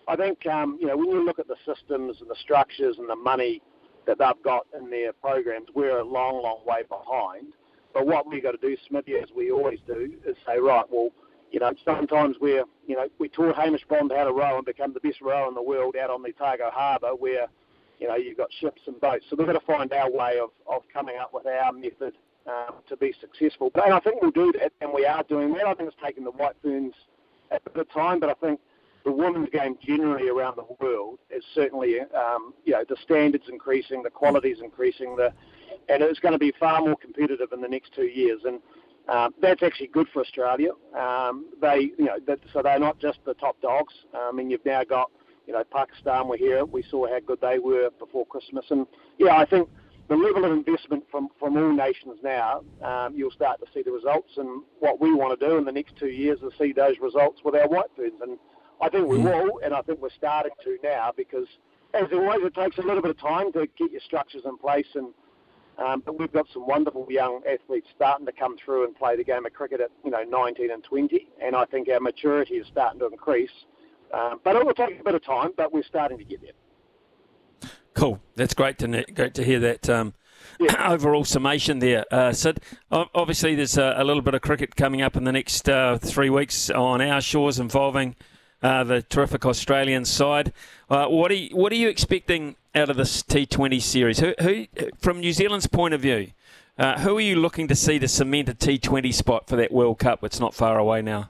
I 0.09 0.17
think 0.17 0.45
um, 0.47 0.79
you 0.81 0.89
know 0.89 0.97
when 0.97 1.11
you 1.11 1.25
look 1.25 1.39
at 1.39 1.47
the 1.47 1.57
systems 1.65 2.21
and 2.21 2.29
the 2.29 2.37
structures 2.43 2.97
and 2.99 3.09
the 3.09 3.17
money 3.17 3.63
that 4.07 4.19
they've 4.19 4.43
got 4.45 4.67
in 4.79 4.91
their 4.91 5.13
programs. 5.13 5.69
We're 5.75 5.99
a 5.99 6.05
long, 6.05 6.43
long 6.43 6.61
way 6.67 6.83
behind. 6.89 7.55
But 7.93 8.07
what 8.07 8.27
we've 8.27 8.43
got 8.43 8.53
to 8.53 8.59
do, 8.59 8.77
Smithy, 8.89 9.15
as 9.17 9.29
we 9.35 9.51
always 9.51 9.79
do, 9.87 10.13
is 10.27 10.37
say, 10.47 10.59
right, 10.59 10.85
well, 10.91 11.11
you 11.55 11.61
know, 11.61 11.73
sometimes 11.85 12.35
we're, 12.41 12.65
you 12.85 12.97
know, 12.97 13.07
we 13.21 13.29
taught 13.29 13.55
Hamish 13.55 13.85
Bond 13.89 14.11
how 14.11 14.25
to 14.25 14.33
row 14.33 14.57
and 14.57 14.67
become 14.67 14.93
the 14.93 14.99
best 14.99 15.21
rower 15.21 15.47
in 15.47 15.55
the 15.55 15.63
world 15.63 15.95
out 15.95 16.11
on 16.11 16.21
the 16.21 16.31
Otago 16.31 16.69
Harbour 16.73 17.15
where, 17.15 17.47
you 18.01 18.09
know, 18.09 18.17
you've 18.17 18.37
got 18.37 18.49
ships 18.61 18.83
and 18.89 19.01
boats. 19.01 19.25
So 19.31 19.37
we've 19.37 19.47
got 19.47 19.53
to 19.53 19.61
find 19.61 19.93
our 19.93 20.11
way 20.11 20.41
of, 20.43 20.51
of 20.67 20.83
coming 20.93 21.15
up 21.17 21.33
with 21.33 21.47
our 21.47 21.73
method 21.73 22.15
um, 22.49 22.75
to 22.89 22.97
be 22.97 23.15
successful. 23.21 23.71
But 23.73 23.93
I 23.93 24.01
think 24.01 24.21
we'll 24.21 24.33
do 24.33 24.53
that, 24.59 24.73
and 24.81 24.93
we 24.93 25.07
are 25.07 25.23
doing 25.23 25.53
that. 25.53 25.65
I 25.65 25.75
think 25.75 25.91
it's 25.93 26.03
taken 26.05 26.25
the 26.25 26.33
White 26.33 26.57
Ferns 26.61 26.95
a 27.53 27.71
bit 27.71 27.89
time, 27.93 28.19
but 28.19 28.31
I 28.31 28.35
think 28.35 28.59
the 29.05 29.13
women's 29.13 29.49
game 29.51 29.77
generally 29.81 30.29
around 30.29 30.57
the 30.57 30.67
world 30.85 31.21
is 31.31 31.45
certainly, 31.55 32.01
um, 32.01 32.53
you 32.65 32.73
know, 32.73 32.83
the 32.89 32.97
standards 33.05 33.45
increasing, 33.49 34.03
the 34.03 34.11
quality's 34.11 34.59
increasing, 34.61 35.15
the, 35.15 35.33
and 35.89 36.03
it's 36.03 36.19
going 36.19 36.33
to 36.33 36.39
be 36.39 36.53
far 36.59 36.81
more 36.81 36.97
competitive 36.97 37.53
in 37.53 37.61
the 37.61 37.69
next 37.69 37.95
two 37.95 38.07
years. 38.07 38.41
And 38.45 38.59
um, 39.09 39.35
that's 39.41 39.63
actually 39.63 39.89
good 39.89 40.09
for 40.13 40.21
Australia. 40.21 40.71
Um, 40.99 41.47
they, 41.61 41.93
you 41.99 42.07
know, 42.07 42.19
that, 42.27 42.41
so 42.53 42.63
they're 42.63 42.79
not 42.79 42.99
just 42.99 43.19
the 43.25 43.35
top 43.35 43.61
dogs. 43.61 43.95
I 44.15 44.33
mean, 44.33 44.51
you've 44.51 44.65
now 44.65 44.85
got, 44.85 45.11
you 45.47 45.53
know, 45.53 45.63
Pakistan 45.65 46.29
were 46.29 46.37
here. 46.37 46.65
We 46.65 46.83
saw 46.91 47.07
how 47.07 47.21
good 47.21 47.41
they 47.41 47.59
were 47.59 47.91
before 47.99 48.27
Christmas, 48.27 48.65
and 48.71 48.87
yeah, 49.19 49.37
I 49.37 49.45
think 49.45 49.69
the 50.09 50.17
level 50.17 50.45
of 50.45 50.53
investment 50.53 51.05
from, 51.11 51.29
from 51.39 51.57
all 51.57 51.73
nations 51.73 52.19
now, 52.23 52.63
um, 52.83 53.15
you'll 53.17 53.31
start 53.31 53.59
to 53.61 53.67
see 53.73 53.83
the 53.83 53.91
results. 53.91 54.33
And 54.37 54.63
what 54.81 55.01
we 55.01 55.15
want 55.15 55.39
to 55.39 55.49
do 55.49 55.57
in 55.57 55.65
the 55.65 55.73
next 55.73 55.97
two 55.97 56.09
years 56.09 56.39
is 56.43 56.53
see 56.59 56.73
those 56.73 56.97
results 57.01 57.41
with 57.45 57.55
our 57.55 57.69
white 57.69 57.91
ferns. 57.97 58.21
And 58.21 58.39
I 58.83 58.91
think 58.91 59.09
we 59.09 59.19
mm. 59.19 59.25
will, 59.25 59.61
and 59.65 59.73
I 59.73 59.81
think 59.81 60.03
we're 60.03 60.11
starting 60.11 60.53
to 60.65 60.79
now 60.83 61.13
because, 61.17 61.47
as 61.95 62.05
always, 62.13 62.41
it 62.43 62.55
takes 62.55 62.77
a 62.77 62.83
little 62.83 63.01
bit 63.01 63.13
of 63.13 63.19
time 63.19 63.51
to 63.53 63.67
get 63.79 63.93
your 63.93 64.01
structures 64.03 64.43
in 64.45 64.59
place. 64.59 64.89
And 64.95 65.15
um, 65.79 66.03
but 66.05 66.19
we've 66.19 66.33
got 66.33 66.47
some 66.53 66.67
wonderful 66.67 67.07
young 67.11 67.41
athletes 67.51 67.89
starting 67.95 68.27
to 68.27 68.33
come 68.33 68.57
through 68.57 68.85
and 68.85 68.95
play 68.95 69.17
the 69.17 69.25
game 69.25 69.45
of 69.45 69.53
cricket 69.53 69.81
at 69.81 69.91
you 70.05 70.11
know 70.11 70.23
19 70.23 70.71
and 70.71 70.85
20, 70.85 71.29
and 71.43 71.57
I 71.57 71.65
think 71.65 71.89
our 71.89 72.01
maturity 72.01 72.55
is 72.55 72.67
starting 72.67 73.01
to 73.01 73.07
increase. 73.07 73.51
Um, 74.13 74.41
but 74.45 74.55
it 74.55 74.65
will 74.65 74.75
take 74.75 75.01
a 75.01 75.05
bit 75.05 75.15
of 75.15 75.25
time, 75.25 75.51
but 75.57 75.73
we're 75.73 75.83
starting 75.83 76.19
to 76.19 76.25
get 76.25 76.41
there. 76.41 77.71
Cool. 77.95 78.21
That's 78.37 78.55
great 78.55 78.79
to 78.79 79.05
great 79.13 79.35
to 79.35 79.45
hear 79.45 79.59
that. 79.61 79.89
Um, 79.89 80.15
yeah. 80.61 80.89
overall 80.93 81.25
summation 81.25 81.79
there, 81.79 82.05
uh, 82.13 82.33
Sid. 82.33 82.61
Obviously, 82.91 83.55
there's 83.55 83.79
a, 83.79 83.95
a, 83.97 84.05
little 84.05 84.23
bit 84.23 84.35
of 84.35 84.43
cricket 84.43 84.77
coming 84.77 85.03
up 85.03 85.17
in 85.17 85.25
the 85.25 85.33
next 85.33 85.69
uh, 85.69 85.99
three 85.99 86.31
weeks 86.31 86.71
on 86.71 87.01
our 87.01 87.21
shores 87.21 87.59
involving 87.59 88.15
uh, 88.65 88.83
the 88.83 89.03
terrific 89.03 89.45
Australian 89.45 90.07
side. 90.07 90.53
Uh, 90.89 91.07
what 91.07 91.31
are 91.31 91.35
you, 91.35 91.55
what 91.55 91.71
are 91.71 91.77
you 91.77 91.89
expecting 91.89 92.57
out 92.75 92.89
of 92.89 92.97
this 92.97 93.23
T20 93.23 93.81
series? 93.81 94.21
Who, 94.21 94.35
who 94.41 94.67
from 94.99 95.21
New 95.21 95.33
Zealand's 95.33 95.67
point 95.67 95.93
of 95.93 96.01
view, 96.01 96.33
uh, 96.79 96.99
who 97.01 97.19
are 97.19 97.21
you 97.21 97.37
looking 97.37 97.69
to 97.69 97.75
see 97.75 97.99
to 97.99 98.09
cement 98.09 98.49
a 98.49 98.55
T20 98.55 99.13
spot 99.13 99.49
for 99.49 99.57
that 99.57 99.71
World 99.71 99.99
Cup? 99.99 100.25
It's 100.25 100.41
not 100.41 100.55
far 100.55 100.79
away 100.79 101.03
now. 101.03 101.29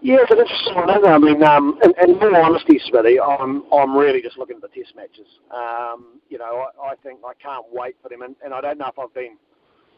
Yeah, 0.00 0.16
it's 0.22 0.32
an 0.32 0.38
interesting 0.38 0.74
one. 0.74 0.90
I 0.90 1.18
mean, 1.18 1.44
um, 1.44 1.78
in, 1.84 1.92
in 2.10 2.34
all 2.34 2.34
honesty, 2.34 2.80
Smithy, 2.88 3.20
I'm 3.20 3.62
I'm 3.72 3.96
really 3.96 4.20
just 4.20 4.36
looking 4.36 4.56
at 4.56 4.62
the 4.62 4.68
Test 4.68 4.96
matches. 4.96 5.28
Um, 5.52 6.20
you 6.28 6.38
know, 6.38 6.66
I, 6.82 6.88
I 6.88 6.94
think 7.04 7.20
I 7.24 7.34
can't 7.40 7.64
wait 7.70 7.94
for 8.02 8.08
them, 8.08 8.22
and, 8.22 8.34
and 8.44 8.52
I 8.52 8.60
don't 8.60 8.78
know 8.78 8.88
if 8.88 8.98
I've 8.98 9.14
been 9.14 9.36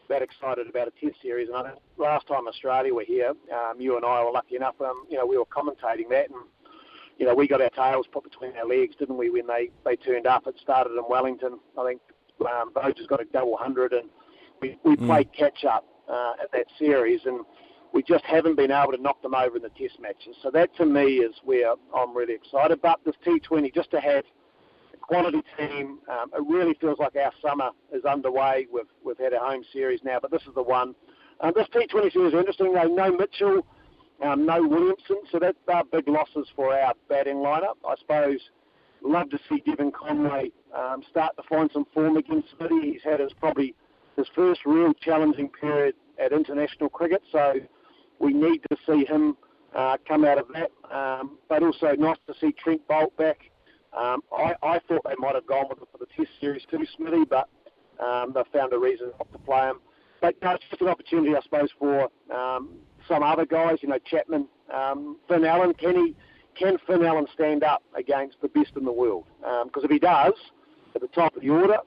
that 0.09 0.21
excited 0.21 0.67
about 0.67 0.87
a 0.87 0.91
Test 0.91 1.21
series. 1.21 1.49
And 1.49 1.57
I 1.57 1.71
last 1.97 2.27
time 2.27 2.47
Australia 2.47 2.93
were 2.93 3.03
here, 3.03 3.33
um, 3.53 3.79
you 3.79 3.95
and 3.95 4.05
I 4.05 4.23
were 4.23 4.31
lucky 4.31 4.55
enough. 4.55 4.75
Um, 4.81 5.05
you 5.09 5.17
know, 5.17 5.25
we 5.25 5.37
were 5.37 5.45
commentating 5.45 6.09
that, 6.09 6.29
and 6.29 6.39
you 7.17 7.25
know, 7.25 7.33
we 7.33 7.47
got 7.47 7.61
our 7.61 7.69
tails 7.69 8.07
put 8.11 8.23
between 8.23 8.55
our 8.57 8.67
legs, 8.67 8.95
didn't 8.97 9.17
we? 9.17 9.29
When 9.29 9.47
they 9.47 9.69
they 9.83 9.95
turned 9.95 10.27
up, 10.27 10.47
it 10.47 10.55
started 10.61 10.91
in 10.91 11.03
Wellington. 11.09 11.59
I 11.77 11.85
think 11.85 12.01
um, 12.41 12.71
has 12.75 13.07
got 13.07 13.21
a 13.21 13.25
double 13.25 13.57
hundred, 13.57 13.93
and 13.93 14.09
we 14.61 14.77
we 14.83 14.95
mm. 14.95 15.05
played 15.05 15.33
catch 15.33 15.65
up 15.65 15.85
uh, 16.09 16.33
at 16.41 16.51
that 16.51 16.65
series, 16.77 17.21
and 17.25 17.45
we 17.93 18.03
just 18.03 18.25
haven't 18.25 18.55
been 18.55 18.71
able 18.71 18.91
to 18.91 19.01
knock 19.01 19.21
them 19.21 19.33
over 19.33 19.55
in 19.55 19.63
the 19.63 19.69
Test 19.69 19.99
matches. 19.99 20.35
So 20.43 20.51
that 20.51 20.75
to 20.77 20.85
me 20.85 21.17
is 21.17 21.35
where 21.43 21.73
I'm 21.95 22.15
really 22.15 22.33
excited. 22.33 22.81
But 22.81 22.99
this 23.05 23.15
T20, 23.25 23.73
just 23.73 23.91
to 23.91 23.99
have 23.99 24.25
quality 25.07 25.41
team. 25.57 25.99
Um, 26.09 26.31
it 26.33 26.43
really 26.47 26.75
feels 26.79 26.99
like 26.99 27.15
our 27.15 27.31
summer 27.41 27.69
is 27.93 28.03
underway. 28.05 28.67
We've, 28.71 28.83
we've 29.03 29.17
had 29.17 29.33
a 29.33 29.39
home 29.39 29.63
series 29.71 29.99
now, 30.03 30.19
but 30.21 30.31
this 30.31 30.41
is 30.47 30.55
the 30.55 30.63
one. 30.63 30.95
Um, 31.41 31.51
this 31.55 31.67
T20 31.73 32.13
series 32.13 32.33
is 32.33 32.39
interesting, 32.39 32.73
though. 32.73 32.83
No 32.83 33.15
Mitchell, 33.15 33.65
um, 34.23 34.45
no 34.45 34.65
Williamson, 34.65 35.17
so 35.31 35.39
that 35.39 35.55
are 35.67 35.83
big 35.91 36.07
losses 36.07 36.47
for 36.55 36.73
our 36.77 36.93
batting 37.09 37.37
lineup. 37.37 37.75
I 37.87 37.95
suppose 37.99 38.39
love 39.01 39.29
to 39.29 39.39
see 39.49 39.61
Devon 39.65 39.91
Conway 39.91 40.51
um, 40.75 41.03
start 41.09 41.35
to 41.37 41.43
find 41.47 41.69
some 41.71 41.85
form 41.93 42.17
against 42.17 42.47
City. 42.59 42.93
He's 42.93 43.03
had 43.03 43.19
his 43.19 43.31
probably 43.39 43.75
his 44.17 44.27
first 44.33 44.61
real 44.65 44.93
challenging 44.93 45.49
period 45.49 45.95
at 46.23 46.31
international 46.31 46.89
cricket, 46.89 47.21
so 47.31 47.55
we 48.19 48.33
need 48.33 48.61
to 48.71 48.77
see 48.87 49.05
him 49.05 49.35
uh, 49.75 49.97
come 50.07 50.23
out 50.23 50.37
of 50.37 50.47
that. 50.53 50.71
Um, 50.95 51.37
but 51.49 51.63
also 51.63 51.93
nice 51.97 52.17
to 52.27 52.33
see 52.39 52.53
Trent 52.53 52.87
Boult 52.87 53.15
back. 53.17 53.51
Um, 53.95 54.21
I, 54.31 54.55
I 54.61 54.79
thought 54.79 55.01
they 55.05 55.15
might 55.17 55.35
have 55.35 55.47
gone 55.47 55.65
with 55.69 55.81
it 55.81 55.87
for 55.91 55.97
the 55.97 56.07
Test 56.17 56.29
series 56.41 56.63
too, 56.69 56.85
Smithy, 56.97 57.23
but 57.25 57.47
um, 57.99 58.33
they 58.33 58.41
found 58.51 58.73
a 58.73 58.77
reason 58.77 59.11
not 59.17 59.31
to 59.31 59.39
play 59.39 59.67
him. 59.67 59.79
But 60.21 60.35
no, 60.41 60.51
it's 60.51 60.63
just 60.69 60.81
an 60.81 60.87
opportunity, 60.87 61.35
I 61.35 61.41
suppose, 61.41 61.69
for 61.77 62.09
um, 62.33 62.69
some 63.07 63.23
other 63.23 63.45
guys. 63.45 63.77
You 63.81 63.89
know, 63.89 63.99
Chapman, 63.99 64.47
um, 64.73 65.17
Finn 65.27 65.45
Allen. 65.45 65.73
Can 65.73 65.95
he? 65.95 66.15
Can 66.59 66.77
Finn 66.87 67.03
Allen 67.03 67.27
stand 67.33 67.63
up 67.63 67.83
against 67.95 68.41
the 68.41 68.47
best 68.47 68.71
in 68.77 68.85
the 68.85 68.91
world? 68.91 69.25
Because 69.39 69.83
um, 69.83 69.85
if 69.85 69.91
he 69.91 69.99
does, 69.99 70.33
at 70.95 71.01
the 71.01 71.07
top 71.07 71.35
of 71.35 71.41
the 71.41 71.49
order, 71.49 71.77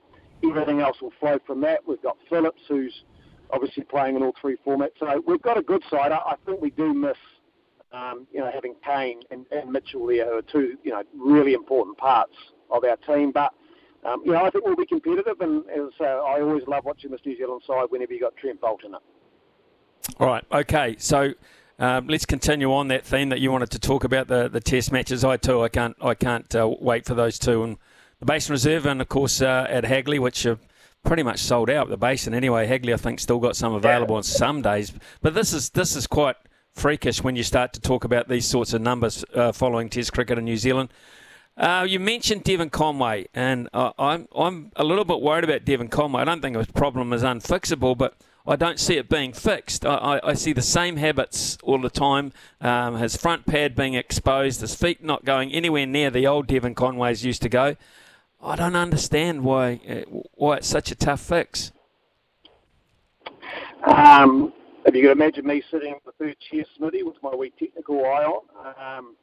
everything 0.44 0.80
else 0.80 1.00
will 1.00 1.12
flow 1.18 1.38
from 1.46 1.62
that. 1.62 1.86
We've 1.86 2.02
got 2.02 2.18
Phillips, 2.28 2.60
who's 2.68 3.04
obviously 3.50 3.84
playing 3.84 4.16
in 4.16 4.22
all 4.22 4.34
three 4.40 4.56
formats. 4.66 4.90
So 5.00 5.22
we've 5.26 5.40
got 5.40 5.56
a 5.56 5.62
good 5.62 5.82
side. 5.90 6.12
I, 6.12 6.16
I 6.16 6.34
think 6.44 6.60
we 6.60 6.70
do 6.70 6.92
miss 6.92 7.16
um, 7.92 8.26
you 8.32 8.40
know, 8.40 8.50
having 8.52 8.74
Kane 8.84 9.22
and, 9.30 9.46
and 9.50 9.70
Mitchell 9.70 10.06
there 10.06 10.36
are 10.36 10.42
two, 10.42 10.76
you 10.82 10.90
know, 10.90 11.02
really 11.16 11.54
important 11.54 11.96
parts 11.96 12.34
of 12.70 12.84
our 12.84 12.96
team. 12.96 13.32
But, 13.32 13.52
um, 14.04 14.22
you 14.24 14.32
know, 14.32 14.44
I 14.44 14.50
think 14.50 14.64
we'll 14.66 14.76
be 14.76 14.86
competitive, 14.86 15.40
and 15.40 15.64
as 15.70 15.92
uh, 16.00 16.04
I 16.04 16.40
always 16.40 16.66
love 16.66 16.84
watching 16.84 17.10
this 17.10 17.20
New 17.24 17.36
Zealand 17.36 17.62
side 17.66 17.86
whenever 17.88 18.12
you 18.12 18.20
got 18.20 18.36
Trent 18.36 18.60
Boult 18.60 18.84
in 18.84 18.94
it. 18.94 19.00
All 20.20 20.26
right, 20.26 20.44
okay, 20.52 20.96
so 20.98 21.32
um, 21.78 22.06
let's 22.08 22.24
continue 22.24 22.72
on 22.72 22.88
that 22.88 23.04
theme 23.04 23.28
that 23.30 23.40
you 23.40 23.50
wanted 23.50 23.70
to 23.70 23.78
talk 23.78 24.04
about 24.04 24.28
the, 24.28 24.48
the 24.48 24.60
Test 24.60 24.92
matches. 24.92 25.24
I 25.24 25.36
too, 25.36 25.62
I 25.62 25.68
can't, 25.68 25.96
I 26.00 26.14
can't 26.14 26.52
uh, 26.54 26.74
wait 26.80 27.04
for 27.06 27.14
those 27.14 27.38
two, 27.38 27.62
and 27.64 27.76
the 28.20 28.26
Basin 28.26 28.52
Reserve, 28.52 28.86
and 28.86 29.00
of 29.00 29.08
course 29.08 29.40
uh, 29.40 29.66
at 29.68 29.84
Hagley, 29.84 30.18
which 30.18 30.44
are 30.46 30.58
pretty 31.04 31.22
much 31.22 31.38
sold 31.38 31.70
out. 31.70 31.88
The 31.88 31.96
Basin 31.96 32.34
anyway. 32.34 32.66
Hagley, 32.66 32.92
I 32.92 32.96
think, 32.96 33.20
still 33.20 33.38
got 33.38 33.56
some 33.56 33.74
available 33.74 34.16
on 34.16 34.22
some 34.22 34.62
days, 34.62 34.92
but 35.22 35.34
this 35.34 35.52
is 35.52 35.70
this 35.70 35.94
is 35.94 36.06
quite 36.06 36.36
freakish 36.78 37.22
when 37.22 37.36
you 37.36 37.42
start 37.42 37.72
to 37.72 37.80
talk 37.80 38.04
about 38.04 38.28
these 38.28 38.46
sorts 38.46 38.72
of 38.72 38.80
numbers 38.80 39.24
uh, 39.34 39.52
following 39.52 39.88
Test 39.88 40.12
cricket 40.12 40.38
in 40.38 40.44
New 40.44 40.56
Zealand. 40.56 40.90
Uh, 41.56 41.84
you 41.88 41.98
mentioned 41.98 42.44
Devon 42.44 42.70
Conway, 42.70 43.26
and 43.34 43.68
uh, 43.72 43.90
I'm 43.98 44.28
I'm 44.34 44.70
a 44.76 44.84
little 44.84 45.04
bit 45.04 45.20
worried 45.20 45.42
about 45.42 45.64
Devon 45.64 45.88
Conway. 45.88 46.22
I 46.22 46.24
don't 46.24 46.40
think 46.40 46.56
his 46.56 46.68
problem 46.68 47.12
is 47.12 47.22
unfixable, 47.22 47.98
but 47.98 48.14
I 48.46 48.54
don't 48.54 48.78
see 48.78 48.94
it 48.94 49.08
being 49.08 49.32
fixed. 49.32 49.84
I, 49.84 49.96
I, 49.96 50.28
I 50.30 50.34
see 50.34 50.52
the 50.52 50.62
same 50.62 50.96
habits 50.96 51.58
all 51.64 51.80
the 51.80 51.90
time. 51.90 52.32
Um, 52.60 52.96
his 52.96 53.16
front 53.16 53.44
pad 53.44 53.74
being 53.74 53.94
exposed, 53.94 54.60
his 54.60 54.76
feet 54.76 55.02
not 55.02 55.24
going 55.24 55.52
anywhere 55.52 55.84
near 55.84 56.10
the 56.10 56.28
old 56.28 56.46
Devon 56.46 56.76
Conways 56.76 57.24
used 57.24 57.42
to 57.42 57.48
go. 57.48 57.76
I 58.40 58.54
don't 58.54 58.76
understand 58.76 59.42
why 59.42 59.80
uh, 59.88 60.20
why 60.34 60.58
it's 60.58 60.68
such 60.68 60.92
a 60.92 60.94
tough 60.94 61.20
fix. 61.20 61.72
Um, 63.82 64.52
if 64.88 64.94
you 64.94 65.02
can 65.02 65.12
imagine 65.12 65.46
me 65.46 65.62
sitting 65.70 65.90
in 65.90 65.98
the 66.04 66.12
third 66.12 66.36
chair, 66.50 66.64
Smithy, 66.76 67.02
with 67.02 67.16
my 67.22 67.34
wee 67.34 67.52
technical 67.58 68.04
eye 68.04 68.24
on, 68.24 68.98
um, 68.98 69.16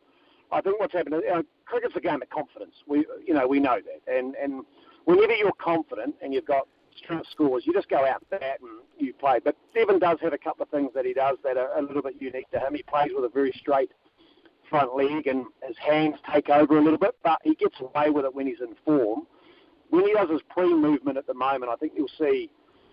I 0.51 0.61
think 0.61 0.79
what's 0.79 0.93
happened, 0.93 1.15
you 1.23 1.33
know, 1.33 1.43
cricket's 1.65 1.95
a 1.95 1.99
game 1.99 2.21
of 2.21 2.29
confidence. 2.29 2.75
We, 2.87 3.05
you 3.25 3.33
know, 3.33 3.47
we 3.47 3.59
know 3.59 3.79
that, 3.81 4.13
and 4.13 4.35
and 4.35 4.63
whenever 5.05 5.33
you're 5.33 5.51
confident 5.59 6.15
and 6.21 6.33
you've 6.33 6.45
got 6.45 6.67
strong 6.97 7.23
scores, 7.31 7.63
you 7.65 7.73
just 7.73 7.89
go 7.89 8.05
out 8.05 8.23
bat 8.29 8.59
and 8.61 8.69
you 8.97 9.13
play. 9.13 9.39
But 9.43 9.55
Devon 9.73 9.99
does 9.99 10.19
have 10.21 10.33
a 10.33 10.37
couple 10.37 10.63
of 10.63 10.69
things 10.69 10.91
that 10.93 11.05
he 11.05 11.13
does 11.13 11.37
that 11.43 11.57
are 11.57 11.77
a 11.77 11.81
little 11.81 12.01
bit 12.01 12.15
unique 12.19 12.49
to 12.51 12.59
him. 12.59 12.75
He 12.75 12.83
plays 12.83 13.11
with 13.13 13.25
a 13.25 13.29
very 13.29 13.51
straight 13.59 13.91
front 14.69 14.95
leg, 14.95 15.27
and 15.27 15.45
his 15.67 15.77
hands 15.77 16.15
take 16.31 16.49
over 16.49 16.77
a 16.77 16.81
little 16.81 16.99
bit, 16.99 17.15
but 17.23 17.39
he 17.43 17.55
gets 17.55 17.75
away 17.79 18.09
with 18.11 18.25
it 18.25 18.33
when 18.33 18.47
he's 18.47 18.61
in 18.61 18.75
form. 18.85 19.23
When 19.89 20.05
he 20.05 20.13
does 20.13 20.29
his 20.29 20.41
pre-movement 20.49 21.17
at 21.17 21.27
the 21.27 21.33
moment, 21.33 21.71
I 21.71 21.75
think 21.75 21.93
you'll 21.95 22.07
see 22.19 22.49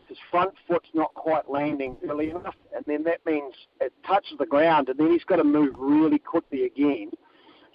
his 0.08 0.18
front 0.30 0.54
foot's 0.68 0.88
not 0.94 1.14
quite 1.14 1.50
landing 1.50 1.96
early 2.08 2.30
enough, 2.30 2.54
and 2.74 2.84
then 2.86 3.04
that 3.04 3.24
means 3.24 3.54
it 3.80 3.92
touches 4.06 4.38
the 4.38 4.46
ground, 4.46 4.88
and 4.88 4.98
then 4.98 5.10
he's 5.10 5.24
got 5.24 5.36
to 5.36 5.44
move 5.44 5.74
really 5.78 6.18
quickly 6.18 6.64
again. 6.64 7.10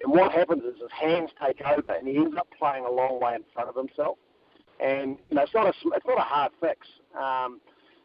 And 0.04 0.12
what 0.14 0.32
happens 0.32 0.64
is 0.64 0.80
his 0.80 0.92
hands 0.92 1.32
take 1.44 1.62
over, 1.62 1.94
and 1.94 2.08
he 2.08 2.18
ends 2.18 2.36
up 2.38 2.48
playing 2.58 2.86
a 2.86 2.92
long 2.92 3.20
way 3.20 3.36
in 3.36 3.44
front 3.54 3.70
of 3.70 3.76
himself. 3.76 4.18
And 4.80 5.18
you 5.30 5.36
know, 5.36 5.44
it's 5.44 5.54
not 5.54 5.66
a 5.66 5.70
it's 5.70 6.06
not 6.06 6.20
a 6.20 6.22
hard 6.22 6.52
fix. 6.62 6.88
Um, 7.20 7.60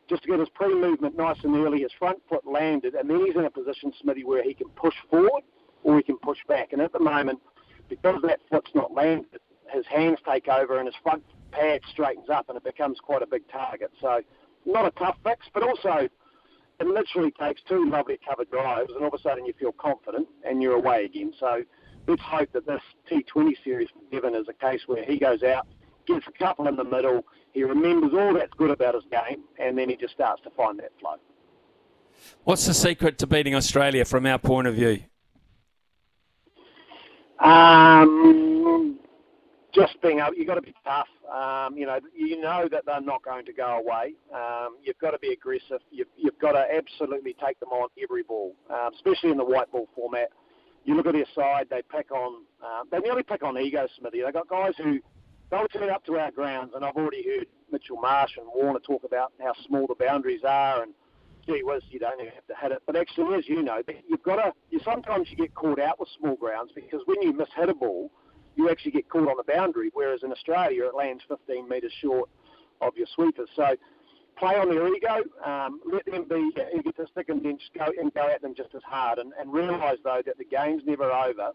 just 0.09 0.23
to 0.23 0.29
get 0.29 0.41
his 0.41 0.49
pre-movement 0.49 1.17
nice 1.17 1.37
and 1.45 1.55
early, 1.57 1.83
his 1.83 1.93
front 1.99 2.19
foot 2.29 2.47
landed, 2.47 2.95
and 2.95 3.09
then 3.09 3.25
he's 3.25 3.37
in 3.37 3.45
a 3.45 3.51
position, 3.51 3.93
Smithy, 4.01 4.25
where 4.25 4.43
he 4.43 4.55
can 4.55 4.69
push 4.71 4.95
forward 5.09 5.43
or 5.85 5.97
he 5.97 6.03
can 6.03 6.19
push 6.19 6.39
back. 6.49 6.73
And 6.73 6.83
at 6.83 6.93
the 6.93 6.99
moment, 6.99 7.41
because 7.89 8.21
that 8.23 8.41
foot's 8.51 8.71
not 8.75 8.93
landed, 8.93 9.41
his 9.83 9.99
hands 9.99 10.19
take 10.29 10.49
over 10.49 10.79
and 10.79 10.87
his 10.87 10.95
front 11.03 11.23
pad 11.51 11.81
straightens 11.91 12.29
up 12.31 12.49
and 12.49 12.57
it 12.57 12.65
becomes 12.65 12.99
quite 13.01 13.23
a 13.23 13.27
big 13.27 13.43
target. 13.49 13.93
So 14.01 14.23
not 14.65 14.87
a 14.87 14.91
tough 14.93 15.17
fix, 15.25 15.47
but 15.53 15.63
also 15.63 16.09
it 16.81 16.87
literally 16.87 17.33
takes 17.33 17.61
two 17.69 17.89
lovely 17.89 18.19
covered 18.27 18.51
drives 18.51 18.91
and 18.93 19.03
all 19.03 19.09
of 19.09 19.15
a 19.15 19.19
sudden 19.23 19.45
you 19.45 19.53
feel 19.59 19.73
confident 19.73 20.29
and 20.45 20.63
you're 20.63 20.77
away 20.77 21.05
again. 21.05 21.33
So 21.39 21.63
let's 22.07 22.23
hope 22.23 22.51
that 22.53 22.67
this 22.67 22.81
T20 23.11 23.53
series 23.65 23.89
for 23.91 24.01
Devon 24.11 24.35
is 24.35 24.47
a 24.49 24.55
case 24.55 24.83
where 24.87 25.05
he 25.05 25.19
goes 25.19 25.43
out, 25.43 25.67
gets 26.07 26.27
a 26.27 26.33
couple 26.33 26.69
in 26.69 26.77
the 26.77 26.85
middle, 26.85 27.25
he 27.53 27.65
remembers 27.65 28.13
all 28.15 28.35
that's 28.35 28.53
good 28.57 28.71
about 28.71 28.95
his 28.95 29.05
game, 29.11 29.45
and 29.59 29.77
then 29.77 29.89
he 29.89 29.97
just 29.97 30.15
starts 30.15 30.43
to 30.43 30.51
find 30.51 30.79
that 30.79 30.93
flow. 30.99 31.17
What's 32.45 32.67
the 32.67 32.75
secret 32.75 33.19
to 33.19 33.27
beating 33.27 33.55
Australia 33.55 34.05
from 34.05 34.27
our 34.27 34.39
point 34.39 34.69
of 34.69 34.75
view? 34.75 35.03
Um, 37.41 38.99
just 39.75 40.01
being 40.03 40.19
able, 40.21 40.35
you've 40.35 40.47
got 40.47 40.57
to 40.57 40.63
be 40.63 40.75
tough. 40.85 41.09
Um, 41.33 41.77
you 41.77 41.87
know, 41.87 41.99
you 42.15 42.41
know 42.41 42.69
that 42.71 42.85
they're 42.85 43.01
not 43.01 43.25
going 43.25 43.45
to 43.47 43.53
go 43.53 43.79
away. 43.79 44.15
Um, 44.35 44.77
you've 44.83 44.99
got 44.99 45.13
to 45.13 45.19
be 45.19 45.33
aggressive. 45.33 45.81
You've, 45.91 46.09
you've 46.17 46.39
got 46.39 46.53
to 46.53 46.65
absolutely 46.75 47.35
take 47.45 47.59
them 47.61 47.71
on 47.71 47.89
every 48.03 48.23
ball, 48.23 48.55
um, 48.71 48.91
especially 48.95 49.31
in 49.31 49.39
the 49.39 49.45
white 49.45 49.71
ball 49.73 49.89
format. 49.95 50.29
You 50.85 50.97
look 50.97 51.07
at 51.07 51.15
their 51.15 51.27
side; 51.35 51.69
they 51.71 51.83
pick 51.91 52.11
on, 52.11 52.43
uh, 52.65 52.83
they 52.91 52.99
nearly 52.99 53.23
pick 53.23 53.43
on 53.43 53.57
ego, 53.59 53.87
Smithy. 53.99 54.23
They've 54.23 54.33
got 54.33 54.49
guys 54.49 54.75
who 54.77 54.99
they'll 55.51 55.69
turn 55.69 55.91
up 55.91 56.05
to 56.07 56.19
our 56.19 56.31
grounds, 56.31 56.73
and 56.75 56.85
I've 56.85 56.97
already 56.97 57.25
heard 57.25 57.47
Mitchell 57.71 57.99
Marsh 58.01 58.33
and 58.37 58.47
Warner 58.55 58.81
talk 58.81 59.05
about 59.05 59.33
how 59.41 59.53
small 59.67 59.87
the 59.87 59.95
boundaries 59.95 60.43
are, 60.45 60.83
and 60.83 60.93
gee 61.47 61.63
whiz, 61.63 61.83
you 61.91 61.99
don't 61.99 62.21
even 62.21 62.33
have 62.33 62.47
to 62.49 62.55
hit 62.61 62.73
it. 62.73 62.83
But 62.87 62.97
actually, 62.97 63.39
as 63.39 63.49
you 63.49 63.63
know, 63.63 63.81
you've 64.09 64.23
got 64.23 64.37
to. 64.37 64.53
You 64.71 64.81
sometimes 64.85 65.29
you 65.31 65.37
get 65.37 65.55
caught 65.55 65.81
out 65.81 65.99
with 66.01 66.09
small 66.19 66.37
grounds 66.37 66.73
because 66.75 67.01
when 67.07 67.23
you 67.23 67.33
miss 67.33 67.49
hit 67.57 67.69
a 67.69 67.75
ball, 67.75 68.11
you 68.57 68.71
actually 68.71 68.93
get 68.93 69.09
caught 69.09 69.29
on 69.29 69.37
the 69.37 69.53
boundary. 69.53 69.91
Whereas 69.93 70.23
in 70.23 70.33
Australia, 70.33 70.87
it 70.87 70.95
lands 70.95 71.23
15 71.29 71.69
metres 71.69 71.93
short 72.01 72.29
of 72.81 72.97
your 72.97 73.07
sweepers. 73.15 73.49
So 73.57 73.77
play 74.37 74.57
on 74.57 74.69
their 74.69 74.87
ego, 74.95 75.23
um, 75.45 75.81
let 75.91 76.05
them 76.07 76.25
be 76.29 76.53
egotistic, 76.77 77.29
and 77.29 77.45
then 77.45 77.59
just 77.59 77.73
go 77.75 77.87
and 77.99 78.13
go 78.15 78.29
at 78.29 78.43
them 78.43 78.55
just 78.57 78.75
as 78.75 78.83
hard. 78.85 79.19
And, 79.19 79.33
and 79.39 79.53
realise 79.53 79.99
though 80.05 80.23
that 80.27 80.39
the 80.39 80.45
game's 80.45 80.83
never 80.85 81.11
over 81.11 81.53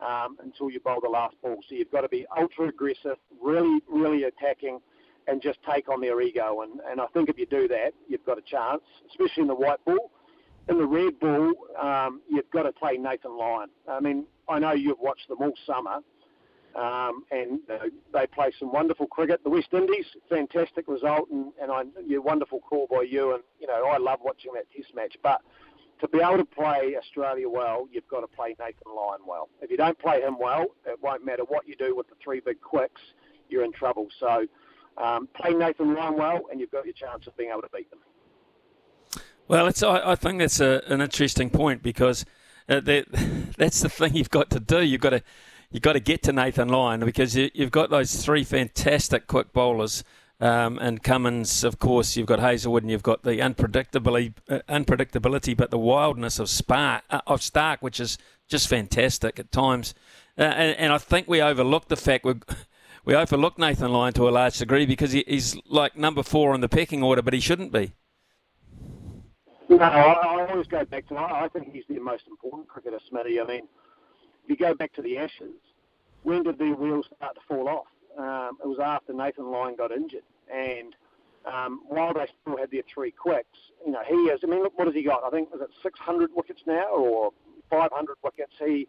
um, 0.00 0.36
until 0.42 0.70
you 0.70 0.80
bowl 0.80 1.00
the 1.02 1.08
last 1.08 1.36
ball. 1.42 1.58
So 1.68 1.74
you've 1.74 1.90
got 1.90 2.02
to 2.02 2.08
be 2.08 2.26
ultra 2.36 2.68
aggressive, 2.68 3.16
really, 3.42 3.80
really 3.88 4.24
attacking, 4.24 4.80
and 5.26 5.42
just 5.42 5.58
take 5.70 5.88
on 5.88 6.00
their 6.00 6.20
ego. 6.20 6.62
And, 6.62 6.80
and 6.88 7.00
I 7.00 7.06
think 7.08 7.28
if 7.28 7.38
you 7.38 7.46
do 7.46 7.68
that, 7.68 7.92
you've 8.08 8.24
got 8.24 8.38
a 8.38 8.42
chance, 8.42 8.82
especially 9.10 9.42
in 9.42 9.48
the 9.48 9.54
white 9.54 9.84
ball. 9.84 10.10
In 10.68 10.78
the 10.78 10.86
red 10.86 11.18
ball, 11.18 11.52
um, 11.80 12.20
you've 12.28 12.50
got 12.50 12.62
to 12.62 12.72
play 12.72 12.96
Nathan 12.96 13.36
Lyon. 13.36 13.70
I 13.88 14.00
mean, 14.00 14.24
I 14.48 14.58
know 14.58 14.72
you've 14.72 15.00
watched 15.00 15.28
them 15.28 15.38
all 15.40 15.52
summer, 15.66 15.98
um, 16.76 17.24
and 17.30 17.60
uh, 17.70 17.86
they 18.12 18.26
play 18.26 18.52
some 18.58 18.72
wonderful 18.72 19.06
cricket. 19.06 19.42
The 19.42 19.50
West 19.50 19.68
Indies, 19.72 20.06
fantastic 20.28 20.86
result, 20.86 21.28
and, 21.30 21.52
and 21.60 21.70
I, 21.70 21.82
yeah, 22.06 22.18
wonderful 22.18 22.60
call 22.60 22.86
by 22.90 23.02
you. 23.02 23.34
And 23.34 23.42
you 23.60 23.66
know, 23.66 23.86
I 23.86 23.98
love 23.98 24.20
watching 24.22 24.52
that 24.54 24.66
Test 24.74 24.94
match. 24.94 25.16
But 25.22 25.40
to 26.00 26.08
be 26.08 26.18
able 26.18 26.38
to 26.38 26.44
play 26.44 26.96
Australia 26.96 27.48
well, 27.48 27.88
you've 27.90 28.08
got 28.08 28.20
to 28.20 28.26
play 28.28 28.54
Nathan 28.58 28.94
Lyon 28.94 29.20
well. 29.26 29.48
If 29.60 29.70
you 29.70 29.76
don't 29.76 29.98
play 29.98 30.20
him 30.22 30.38
well, 30.38 30.66
it 30.86 30.98
won't 31.02 31.24
matter 31.24 31.42
what 31.44 31.66
you 31.66 31.76
do 31.76 31.96
with 31.96 32.08
the 32.08 32.14
three 32.22 32.40
big 32.40 32.60
quicks, 32.60 33.00
you're 33.48 33.64
in 33.64 33.72
trouble. 33.72 34.08
So 34.18 34.46
um, 34.96 35.28
play 35.34 35.52
Nathan 35.52 35.94
Lyon 35.94 36.16
well, 36.16 36.42
and 36.50 36.60
you've 36.60 36.70
got 36.70 36.84
your 36.84 36.94
chance 36.94 37.26
of 37.26 37.36
being 37.36 37.50
able 37.50 37.62
to 37.62 37.68
beat 37.74 37.90
them. 37.90 38.00
Well, 39.48 39.66
it's, 39.66 39.82
I, 39.82 40.12
I 40.12 40.14
think 40.14 40.38
that's 40.38 40.60
a, 40.60 40.82
an 40.86 41.00
interesting 41.00 41.50
point 41.50 41.82
because 41.82 42.24
uh, 42.68 42.80
that, 42.80 43.06
that's 43.58 43.80
the 43.80 43.88
thing 43.88 44.14
you've 44.14 44.30
got 44.30 44.50
to 44.50 44.60
do. 44.60 44.82
You've 44.82 45.00
got 45.00 45.10
to 45.10 45.22
you've 45.70 45.82
got 45.82 45.94
to 45.94 46.00
get 46.00 46.22
to 46.24 46.32
Nathan 46.32 46.68
Lyon 46.68 47.00
because 47.00 47.36
you, 47.36 47.50
have 47.58 47.70
got 47.70 47.90
those 47.90 48.24
three 48.24 48.44
fantastic 48.44 49.26
quick 49.26 49.52
bowlers 49.52 50.04
um, 50.40 50.78
and 50.78 51.02
Cummins, 51.02 51.64
of 51.64 51.78
course, 51.78 52.16
you've 52.16 52.26
got 52.26 52.40
Hazlewood, 52.40 52.82
and 52.82 52.90
you've 52.90 53.02
got 53.02 53.24
the 53.24 53.36
unpredictability, 53.40 54.32
uh, 54.48 54.60
unpredictability, 54.70 55.54
but 55.54 55.70
the 55.70 55.78
wildness 55.78 56.38
of 56.38 56.48
Spark, 56.48 57.04
uh, 57.10 57.20
of 57.26 57.40
Starc, 57.40 57.78
which 57.80 58.00
is 58.00 58.16
just 58.48 58.66
fantastic 58.66 59.38
at 59.38 59.52
times. 59.52 59.94
Uh, 60.38 60.44
and, 60.44 60.78
and, 60.78 60.92
I 60.94 60.98
think 60.98 61.28
we 61.28 61.42
overlook 61.42 61.88
the 61.88 61.96
fact 61.96 62.24
we 62.24 62.34
we 63.04 63.14
overlook 63.14 63.58
Nathan 63.58 63.92
Lyon 63.92 64.14
to 64.14 64.28
a 64.28 64.30
large 64.30 64.56
degree 64.56 64.86
because 64.86 65.12
he, 65.12 65.24
he's 65.28 65.58
like 65.66 65.94
number 65.96 66.22
four 66.22 66.54
in 66.54 66.62
the 66.62 66.70
pecking 66.70 67.02
order, 67.02 67.20
but 67.20 67.34
he 67.34 67.40
shouldn't 67.40 67.70
be. 67.70 67.92
No, 69.68 69.76
I, 69.78 70.12
I 70.12 70.50
always 70.50 70.66
go 70.68 70.86
back 70.86 71.06
to. 71.08 71.16
I 71.18 71.48
think 71.52 71.70
he's 71.70 71.84
the 71.86 71.98
most 71.98 72.24
important 72.28 72.66
cricketer, 72.66 72.98
Smitty. 73.12 73.42
I 73.42 73.46
mean, 73.46 73.68
you 74.50 74.56
go 74.56 74.74
back 74.74 74.92
to 74.94 75.02
the 75.02 75.16
Ashes, 75.18 75.54
when 76.22 76.42
did 76.42 76.58
the 76.58 76.72
wheels 76.72 77.06
start 77.16 77.34
to 77.34 77.40
fall 77.48 77.68
off? 77.68 77.86
um, 78.18 78.58
it 78.62 78.66
was 78.66 78.78
after 78.82 79.12
Nathan 79.12 79.50
Lyon 79.50 79.76
got 79.76 79.92
injured. 79.92 80.22
And 80.52 80.94
um, 81.46 81.82
while 81.88 82.12
they 82.12 82.26
still 82.42 82.56
had 82.56 82.70
their 82.70 82.82
three 82.92 83.10
quicks, 83.10 83.58
you 83.84 83.92
know, 83.92 84.02
he 84.06 84.14
is, 84.14 84.40
I 84.42 84.46
mean, 84.46 84.62
look, 84.62 84.76
what 84.78 84.86
has 84.86 84.94
he 84.94 85.02
got? 85.02 85.24
I 85.24 85.30
think, 85.30 85.48
is 85.54 85.60
it 85.60 85.70
600 85.82 86.30
wickets 86.34 86.60
now 86.66 86.88
or 86.88 87.30
500 87.70 88.16
wickets? 88.22 88.52
He, 88.58 88.88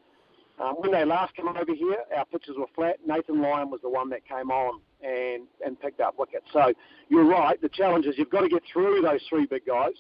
um, 0.60 0.76
when 0.76 0.92
they 0.92 1.06
last 1.06 1.36
came 1.36 1.48
over 1.48 1.74
here, 1.74 1.98
our 2.16 2.26
pitches 2.26 2.56
were 2.58 2.68
flat. 2.76 2.98
Nathan 3.06 3.42
Lyon 3.42 3.70
was 3.70 3.82
the 3.82 3.90
one 3.90 4.10
that 4.10 4.26
came 4.28 4.52
on 4.52 4.82
and, 5.02 5.44
and 5.66 5.80
picked 5.80 6.02
up 6.02 6.18
wickets. 6.20 6.46
So 6.52 6.74
you're 7.10 7.26
right. 7.26 7.60
The 7.62 7.70
challenge 7.70 8.06
is 8.06 8.18
you've 8.18 8.30
got 8.30 8.42
to 8.42 8.50
get 8.50 8.64
through 8.72 9.02
those 9.02 9.22
three 9.30 9.46
big 9.46 9.66
guys. 9.66 9.94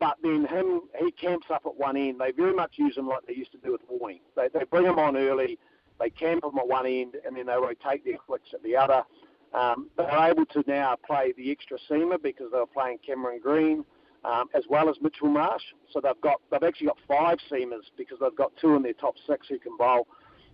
But 0.00 0.16
then 0.22 0.46
him, 0.46 0.80
he 0.98 1.12
camps 1.12 1.46
up 1.50 1.62
at 1.66 1.76
one 1.76 1.96
end. 1.96 2.20
They 2.20 2.32
very 2.32 2.54
much 2.54 2.72
use 2.76 2.96
him 2.96 3.06
like 3.06 3.26
they 3.26 3.34
used 3.34 3.52
to 3.52 3.58
do 3.58 3.72
with 3.72 3.82
Warney. 3.88 4.20
They, 4.34 4.48
they 4.52 4.64
bring 4.64 4.86
him 4.86 4.98
on 4.98 5.16
early 5.16 5.58
they 6.00 6.10
camp 6.10 6.42
them 6.42 6.58
at 6.58 6.66
one 6.66 6.86
end 6.86 7.16
and 7.24 7.36
then 7.36 7.46
they 7.46 7.54
rotate 7.54 8.04
their 8.04 8.16
quicks 8.16 8.48
at 8.54 8.62
the 8.62 8.74
other. 8.74 9.04
Um, 9.52 9.90
they're 9.96 10.30
able 10.30 10.46
to 10.46 10.64
now 10.66 10.96
play 11.06 11.32
the 11.36 11.50
extra 11.50 11.78
seamer 11.88 12.20
because 12.20 12.50
they 12.52 12.58
were 12.58 12.66
playing 12.66 12.98
Cameron 13.06 13.40
Green 13.40 13.84
um, 14.24 14.48
as 14.54 14.64
well 14.68 14.88
as 14.88 14.96
Mitchell 15.00 15.28
Marsh. 15.28 15.62
So 15.92 16.00
they've 16.00 16.20
got 16.20 16.40
they've 16.50 16.62
actually 16.62 16.88
got 16.88 16.98
five 17.06 17.38
seamers 17.50 17.84
because 17.96 18.18
they've 18.20 18.34
got 18.34 18.52
two 18.60 18.74
in 18.76 18.82
their 18.82 18.94
top 18.94 19.16
six 19.26 19.48
who 19.48 19.58
can 19.58 19.76
bowl. 19.76 20.06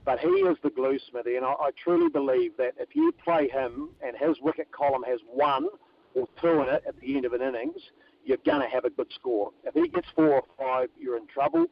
But 0.04 0.20
he 0.20 0.28
is 0.28 0.56
the 0.62 0.70
glue, 0.70 0.98
Smithy, 1.10 1.36
and 1.36 1.44
I, 1.44 1.52
I 1.52 1.70
truly 1.82 2.08
believe 2.08 2.56
that 2.58 2.74
if 2.78 2.94
you 2.94 3.12
play 3.24 3.48
him 3.48 3.90
and 4.00 4.16
his 4.16 4.40
wicket 4.40 4.70
column 4.70 5.02
has 5.02 5.18
one 5.28 5.66
or 6.14 6.28
two 6.40 6.62
in 6.62 6.68
it 6.68 6.84
at 6.86 6.98
the 7.00 7.16
end 7.16 7.24
of 7.24 7.32
an 7.32 7.42
innings, 7.42 7.82
you're 8.26 8.38
going 8.44 8.60
to 8.60 8.68
have 8.68 8.84
a 8.84 8.90
good 8.90 9.06
score. 9.14 9.52
If 9.64 9.74
he 9.74 9.88
gets 9.88 10.08
four 10.14 10.34
or 10.34 10.42
five, 10.58 10.88
you're 10.98 11.16
in 11.16 11.26
trouble. 11.28 11.66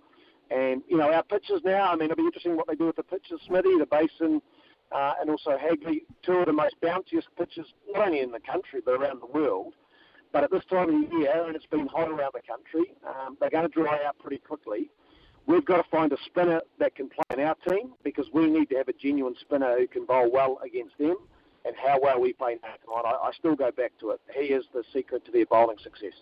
And, 0.50 0.82
you 0.88 0.96
know, 0.96 1.12
our 1.12 1.24
pitches 1.24 1.60
now, 1.64 1.90
I 1.90 1.96
mean, 1.96 2.10
it'll 2.10 2.16
be 2.16 2.26
interesting 2.26 2.56
what 2.56 2.68
they 2.68 2.76
do 2.76 2.86
with 2.86 2.96
the 2.96 3.02
pitches, 3.02 3.40
Smithy, 3.46 3.78
the 3.78 3.86
Basin, 3.86 4.40
uh, 4.92 5.14
and 5.20 5.28
also 5.28 5.58
Hagley, 5.58 6.04
two 6.22 6.32
of 6.32 6.46
the 6.46 6.52
most 6.52 6.76
bounciest 6.82 7.26
pitches, 7.36 7.66
not 7.88 8.06
only 8.06 8.20
in 8.20 8.30
the 8.30 8.40
country, 8.40 8.80
but 8.84 8.92
around 8.92 9.20
the 9.20 9.26
world. 9.26 9.74
But 10.32 10.44
at 10.44 10.50
this 10.50 10.64
time 10.70 10.88
of 10.88 11.10
the 11.10 11.16
year, 11.16 11.44
and 11.46 11.56
it's 11.56 11.66
been 11.66 11.86
hot 11.86 12.08
around 12.08 12.32
the 12.34 12.42
country, 12.46 12.94
um, 13.06 13.36
they're 13.40 13.50
going 13.50 13.68
to 13.68 13.72
dry 13.72 14.04
out 14.04 14.18
pretty 14.18 14.38
quickly. 14.38 14.90
We've 15.46 15.64
got 15.64 15.76
to 15.76 15.88
find 15.90 16.12
a 16.12 16.16
spinner 16.24 16.60
that 16.78 16.94
can 16.94 17.08
play 17.08 17.24
in 17.36 17.40
our 17.40 17.54
team 17.68 17.94
because 18.02 18.26
we 18.32 18.48
need 18.48 18.70
to 18.70 18.76
have 18.76 18.88
a 18.88 18.92
genuine 18.92 19.34
spinner 19.40 19.76
who 19.78 19.86
can 19.86 20.06
bowl 20.06 20.30
well 20.30 20.58
against 20.64 20.96
them 20.98 21.16
and 21.64 21.74
how 21.76 21.98
well 22.00 22.20
we 22.20 22.32
play 22.32 22.54
Nathan 22.54 22.88
I, 22.94 23.10
I 23.10 23.30
still 23.38 23.54
go 23.54 23.70
back 23.70 23.92
to 24.00 24.10
it. 24.10 24.20
He 24.34 24.46
is 24.46 24.64
the 24.72 24.82
secret 24.92 25.24
to 25.26 25.32
their 25.32 25.46
bowling 25.46 25.78
success. 25.82 26.14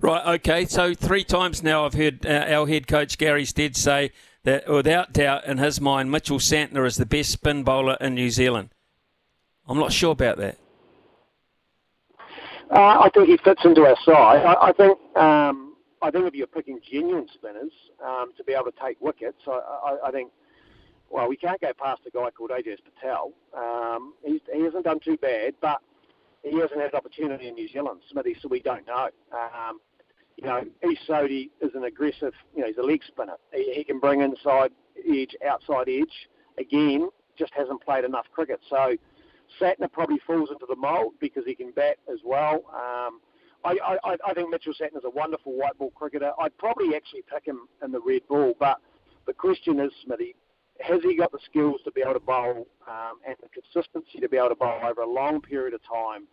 Right, 0.00 0.34
okay. 0.34 0.64
So 0.64 0.94
three 0.94 1.24
times 1.24 1.62
now 1.62 1.84
I've 1.84 1.94
heard 1.94 2.24
uh, 2.24 2.46
our 2.48 2.68
head 2.68 2.86
coach 2.86 3.18
Gary 3.18 3.44
Stead 3.44 3.74
say 3.74 4.12
that 4.44 4.68
without 4.68 5.12
doubt 5.12 5.44
in 5.44 5.58
his 5.58 5.80
mind 5.80 6.12
Mitchell 6.12 6.38
Santner 6.38 6.86
is 6.86 6.96
the 6.96 7.06
best 7.06 7.32
spin 7.32 7.64
bowler 7.64 7.96
in 8.00 8.14
New 8.14 8.30
Zealand. 8.30 8.70
I'm 9.66 9.78
not 9.78 9.92
sure 9.92 10.12
about 10.12 10.36
that. 10.38 10.56
Uh, 12.70 13.00
I 13.00 13.10
think 13.12 13.28
he 13.28 13.38
fits 13.38 13.64
into 13.64 13.82
our 13.82 13.96
side. 14.04 14.44
I, 14.44 14.68
I 14.68 14.72
think 14.72 14.98
um, 15.16 15.74
I 16.00 16.12
think 16.12 16.26
if 16.26 16.34
you're 16.34 16.46
picking 16.46 16.78
genuine 16.88 17.26
spinners 17.34 17.72
um, 18.04 18.30
to 18.36 18.44
be 18.44 18.52
able 18.52 18.66
to 18.66 18.78
take 18.80 19.00
wickets, 19.00 19.38
I, 19.48 19.50
I, 19.50 20.08
I 20.08 20.10
think 20.12 20.30
well 21.10 21.28
we 21.28 21.36
can't 21.36 21.60
go 21.60 21.72
past 21.72 22.02
a 22.06 22.10
guy 22.10 22.30
called 22.30 22.50
Ajaz 22.50 22.78
Patel. 22.84 23.32
Um, 23.52 24.14
he 24.24 24.40
hasn't 24.62 24.84
done 24.84 25.00
too 25.00 25.16
bad, 25.16 25.54
but 25.60 25.80
he 26.44 26.56
hasn't 26.60 26.80
had 26.80 26.92
an 26.92 26.96
opportunity 26.96 27.48
in 27.48 27.54
New 27.54 27.68
Zealand, 27.68 28.00
Smithy, 28.12 28.36
so 28.40 28.46
we 28.46 28.60
don't 28.60 28.86
know. 28.86 29.08
Um, 29.32 29.80
you 30.40 30.46
know, 30.46 30.62
Ish 30.82 30.98
Sodhi 31.08 31.50
is 31.60 31.74
an 31.74 31.84
aggressive, 31.84 32.32
you 32.54 32.60
know, 32.60 32.68
he's 32.68 32.78
a 32.78 32.82
leg 32.82 33.02
spinner. 33.06 33.34
He, 33.52 33.72
he 33.74 33.84
can 33.84 33.98
bring 33.98 34.20
inside 34.20 34.70
edge, 35.08 35.34
outside 35.46 35.88
edge. 35.88 36.28
Again, 36.58 37.08
just 37.36 37.52
hasn't 37.56 37.82
played 37.82 38.04
enough 38.04 38.26
cricket. 38.32 38.60
So 38.70 38.96
Santner 39.60 39.90
probably 39.92 40.18
falls 40.26 40.50
into 40.50 40.66
the 40.68 40.76
mould 40.76 41.14
because 41.20 41.44
he 41.44 41.56
can 41.56 41.72
bat 41.72 41.96
as 42.12 42.20
well. 42.24 42.62
Um, 42.72 43.20
I, 43.64 43.98
I, 44.04 44.16
I 44.28 44.34
think 44.34 44.50
Mitchell 44.50 44.74
Santner 44.80 44.98
is 44.98 45.04
a 45.04 45.10
wonderful 45.10 45.52
white 45.52 45.76
ball 45.76 45.90
cricketer. 45.90 46.30
I'd 46.40 46.56
probably 46.56 46.94
actually 46.94 47.22
pick 47.32 47.44
him 47.44 47.66
in 47.82 47.90
the 47.90 48.00
red 48.00 48.22
ball, 48.28 48.54
but 48.60 48.78
the 49.26 49.32
question 49.32 49.80
is, 49.80 49.90
Smithy, 50.04 50.36
has 50.80 51.02
he 51.02 51.16
got 51.16 51.32
the 51.32 51.40
skills 51.44 51.80
to 51.84 51.90
be 51.90 52.02
able 52.02 52.14
to 52.14 52.20
bowl 52.20 52.68
um, 52.86 53.18
and 53.26 53.34
the 53.42 53.48
consistency 53.48 54.20
to 54.20 54.28
be 54.28 54.36
able 54.36 54.50
to 54.50 54.54
bowl 54.54 54.78
over 54.84 55.00
a 55.00 55.10
long 55.10 55.40
period 55.40 55.74
of 55.74 55.80
time 55.82 56.28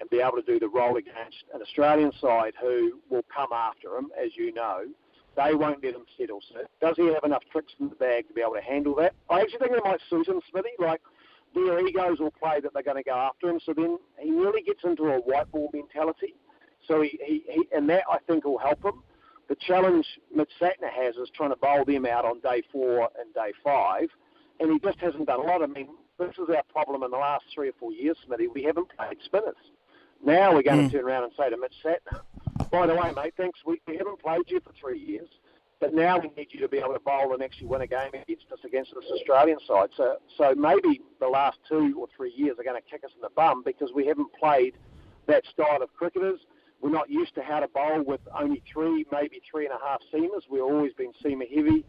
and 0.00 0.08
be 0.10 0.20
able 0.20 0.36
to 0.36 0.42
do 0.42 0.58
the 0.58 0.68
role 0.68 0.96
against 0.96 1.44
an 1.54 1.62
Australian 1.62 2.12
side 2.20 2.54
who 2.60 3.00
will 3.10 3.24
come 3.34 3.52
after 3.52 3.96
him, 3.96 4.10
as 4.22 4.30
you 4.36 4.52
know. 4.52 4.84
They 5.36 5.54
won't 5.54 5.82
let 5.84 5.94
him 5.94 6.04
settle. 6.18 6.40
So 6.52 6.60
does 6.80 6.96
he 6.96 7.06
have 7.06 7.22
enough 7.24 7.42
tricks 7.52 7.72
in 7.78 7.88
the 7.88 7.94
bag 7.94 8.26
to 8.28 8.34
be 8.34 8.40
able 8.40 8.54
to 8.54 8.60
handle 8.60 8.94
that? 8.96 9.14
I 9.30 9.40
actually 9.40 9.60
think 9.60 9.72
it 9.72 9.84
might 9.84 10.00
suit 10.10 10.26
him, 10.26 10.40
Smithy. 10.50 10.70
Like 10.78 11.00
their 11.54 11.86
egos 11.86 12.18
will 12.18 12.32
play 12.32 12.60
that 12.60 12.74
they're 12.74 12.82
going 12.82 12.96
to 12.96 13.02
go 13.02 13.14
after 13.14 13.48
him. 13.48 13.60
So 13.64 13.72
then 13.72 13.98
he 14.18 14.32
really 14.32 14.62
gets 14.62 14.82
into 14.84 15.04
a 15.04 15.20
white 15.20 15.50
ball 15.52 15.70
mentality. 15.72 16.34
So 16.86 17.02
he, 17.02 17.18
he, 17.24 17.44
he 17.48 17.68
and 17.72 17.88
that 17.90 18.02
I 18.10 18.18
think 18.26 18.44
will 18.44 18.58
help 18.58 18.84
him. 18.84 19.02
The 19.48 19.56
challenge 19.66 20.06
Mitch 20.34 20.50
Santner 20.60 20.90
has 20.92 21.16
is 21.16 21.30
trying 21.34 21.50
to 21.50 21.56
bowl 21.56 21.84
them 21.84 22.04
out 22.04 22.24
on 22.24 22.40
day 22.40 22.62
four 22.70 23.08
and 23.18 23.32
day 23.32 23.52
five, 23.64 24.08
and 24.60 24.72
he 24.72 24.78
just 24.78 24.98
hasn't 24.98 25.26
done 25.26 25.40
a 25.40 25.42
lot. 25.42 25.62
I 25.62 25.66
mean, 25.66 25.88
this 26.18 26.34
is 26.34 26.48
our 26.54 26.62
problem 26.70 27.02
in 27.02 27.10
the 27.10 27.16
last 27.16 27.44
three 27.54 27.68
or 27.68 27.72
four 27.78 27.92
years, 27.92 28.16
Smithy. 28.26 28.48
We 28.48 28.62
haven't 28.62 28.88
played 28.96 29.18
spinners. 29.24 29.54
Now 30.24 30.54
we're 30.54 30.62
going 30.62 30.88
mm. 30.88 30.90
to 30.90 30.96
turn 30.96 31.04
around 31.04 31.24
and 31.24 31.32
say 31.36 31.50
to 31.50 31.56
Mitch 31.56 31.74
Santner, 31.84 32.20
by 32.70 32.86
the 32.86 32.94
way, 32.94 33.12
mate, 33.14 33.34
thanks. 33.36 33.60
We, 33.64 33.80
we 33.86 33.96
haven't 33.96 34.20
played 34.20 34.42
you 34.48 34.60
for 34.60 34.72
three 34.78 34.98
years, 34.98 35.28
but 35.80 35.94
now 35.94 36.18
we 36.18 36.30
need 36.36 36.48
you 36.50 36.60
to 36.60 36.68
be 36.68 36.78
able 36.78 36.92
to 36.92 37.00
bowl 37.00 37.32
and 37.32 37.42
actually 37.42 37.68
win 37.68 37.82
a 37.82 37.86
game 37.86 38.10
against 38.12 38.50
us 38.52 38.58
against 38.64 38.92
this 38.94 39.10
Australian 39.12 39.58
side. 39.66 39.90
So, 39.96 40.16
so 40.36 40.54
maybe 40.54 41.00
the 41.20 41.28
last 41.28 41.58
two 41.68 41.96
or 41.98 42.08
three 42.16 42.32
years 42.36 42.58
are 42.58 42.64
going 42.64 42.80
to 42.80 42.90
kick 42.90 43.04
us 43.04 43.10
in 43.14 43.22
the 43.22 43.30
bum 43.30 43.62
because 43.64 43.90
we 43.94 44.06
haven't 44.06 44.32
played 44.38 44.74
that 45.26 45.44
style 45.46 45.82
of 45.82 45.92
cricketers. 45.94 46.40
We're 46.80 46.90
not 46.90 47.10
used 47.10 47.34
to 47.36 47.42
how 47.42 47.60
to 47.60 47.68
bowl 47.68 48.02
with 48.02 48.20
only 48.38 48.62
three, 48.72 49.04
maybe 49.10 49.40
three 49.50 49.66
and 49.66 49.74
a 49.74 49.84
half 49.84 50.00
seamers. 50.12 50.42
We've 50.50 50.62
always 50.62 50.92
been 50.94 51.12
seamer 51.24 51.48
heavy. 51.48 51.84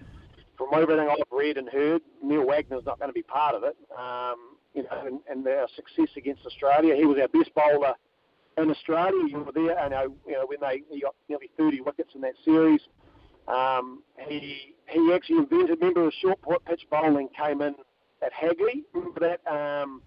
From 0.58 0.68
everything 0.74 1.08
I've 1.10 1.18
read 1.32 1.58
and 1.58 1.70
heard, 1.70 2.02
Neil 2.22 2.46
Wagner's 2.46 2.86
not 2.86 3.00
going 3.00 3.10
to 3.10 3.14
be 3.14 3.22
part 3.22 3.56
of 3.56 3.64
it. 3.64 3.78
Um, 3.98 4.58
you 4.74 4.84
know, 4.84 5.06
and, 5.06 5.20
and 5.30 5.46
their 5.46 5.68
success 5.76 6.10
against 6.18 6.46
Australia, 6.46 6.96
he 6.96 7.06
was 7.06 7.18
our 7.18 7.28
best 7.30 7.54
bowler 7.56 7.96
in 8.62 8.72
Australia. 8.72 9.28
You 9.28 9.40
were 9.40 9.52
there. 9.52 9.80
I 9.80 9.88
know, 9.88 10.16
you 10.28 10.34
know, 10.34 10.46
when 10.46 10.60
they 10.62 10.84
he 10.90 11.02
got 11.02 11.16
nearly 11.28 11.50
30 11.58 11.82
wickets 11.82 12.12
in 12.16 12.22
that 12.22 12.36
series. 12.44 12.82
Um, 13.48 14.04
he 14.28 14.76
he 14.88 15.12
actually 15.14 15.38
invented. 15.38 15.80
Remember, 15.80 16.06
the 16.06 16.12
short 16.22 16.40
pitch 16.66 16.82
bowling 16.92 17.30
came 17.38 17.62
in 17.62 17.76
at 18.22 18.34
Hagley. 18.34 18.84
Remember 18.94 19.20
that 19.20 19.52
um, 19.52 20.02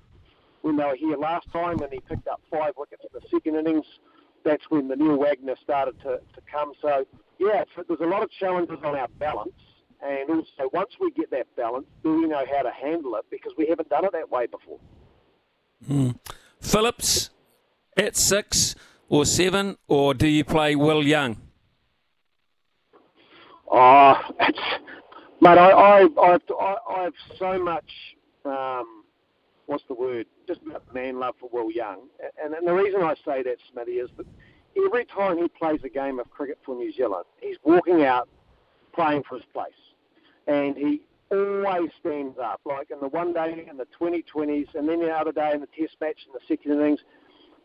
when 0.62 0.76
they 0.76 0.85
were 0.85 0.97
here 0.97 1.16
last 1.16 1.50
time, 1.52 1.80
and 1.80 1.92
he 1.92 2.00
picked 2.00 2.28
up 2.28 2.40
five 2.50 2.73
wickets 2.76 3.02
in 3.02 3.21
the 3.21 3.26
second 3.30 3.56
innings 3.56 3.87
that's 4.44 4.64
when 4.71 4.88
the 4.88 4.97
Neil 4.97 5.16
Wagner 5.16 5.54
started 5.62 5.99
to, 6.00 6.21
to 6.35 6.40
come. 6.50 6.73
So, 6.80 7.06
yeah, 7.38 7.64
there's 7.76 8.00
a 8.00 8.06
lot 8.06 8.23
of 8.23 8.30
challenges 8.30 8.78
on 8.85 8.97
our 8.97 9.09
balance. 9.18 9.52
And 10.02 10.30
also, 10.30 10.68
once 10.73 10.90
we 11.00 11.12
get 11.12 11.30
that 11.30 11.47
balance, 11.56 11.87
do 12.02 12.21
we 12.21 12.26
know 12.26 12.44
how 12.50 12.62
to 12.62 12.71
handle 12.71 13.14
it? 13.16 13.25
Because 13.30 13.52
we 13.56 13.66
haven't 13.68 13.88
done 13.88 14.04
it 14.04 14.12
that 14.12 14.30
way 14.30 14.47
before. 14.47 14.78
Mm. 15.88 16.18
Phillips 16.61 17.30
at 17.96 18.16
six 18.16 18.75
or 19.08 19.25
seven, 19.25 19.76
or 19.88 20.14
do 20.14 20.26
you 20.26 20.44
play 20.44 20.75
Will 20.75 21.02
Young? 21.06 21.37
Oh, 23.70 24.20
it's, 24.40 24.58
mate, 25.40 25.58
I, 25.58 25.70
I, 25.70 26.06
I, 26.20 26.76
I 26.90 27.02
have 27.04 27.14
so 27.38 27.58
much. 27.62 27.90
Um, 28.44 29.04
what's 29.66 29.84
the 29.88 29.94
word? 29.94 30.26
Just 30.46 30.61
man 30.92 31.18
love 31.18 31.34
for 31.40 31.49
Will 31.52 31.70
Young. 31.70 32.00
And, 32.42 32.54
and 32.54 32.66
the 32.66 32.72
reason 32.72 33.02
I 33.02 33.14
say 33.25 33.42
that, 33.42 33.56
Smitty, 33.75 34.02
is 34.02 34.11
that 34.16 34.26
every 34.76 35.04
time 35.06 35.38
he 35.38 35.49
plays 35.49 35.80
a 35.84 35.88
game 35.88 36.18
of 36.18 36.30
cricket 36.30 36.58
for 36.64 36.75
New 36.75 36.92
Zealand, 36.92 37.25
he's 37.40 37.56
walking 37.64 38.04
out 38.04 38.28
playing 38.94 39.22
for 39.28 39.37
his 39.37 39.44
place. 39.52 39.72
And 40.46 40.76
he 40.76 41.02
always 41.30 41.90
stands 42.00 42.38
up, 42.38 42.61
like 42.64 42.90
in 42.90 43.00
the 43.00 43.08
one 43.08 43.32
day 43.32 43.66
in 43.70 43.76
the 43.76 43.87
2020s, 43.99 44.75
and 44.75 44.88
then 44.88 45.00
the 45.00 45.11
other 45.11 45.32
day 45.32 45.52
in 45.54 45.61
the 45.61 45.68
test 45.78 45.96
match 46.00 46.18
in 46.26 46.32
the 46.32 46.40
second 46.46 46.72
innings. 46.72 47.00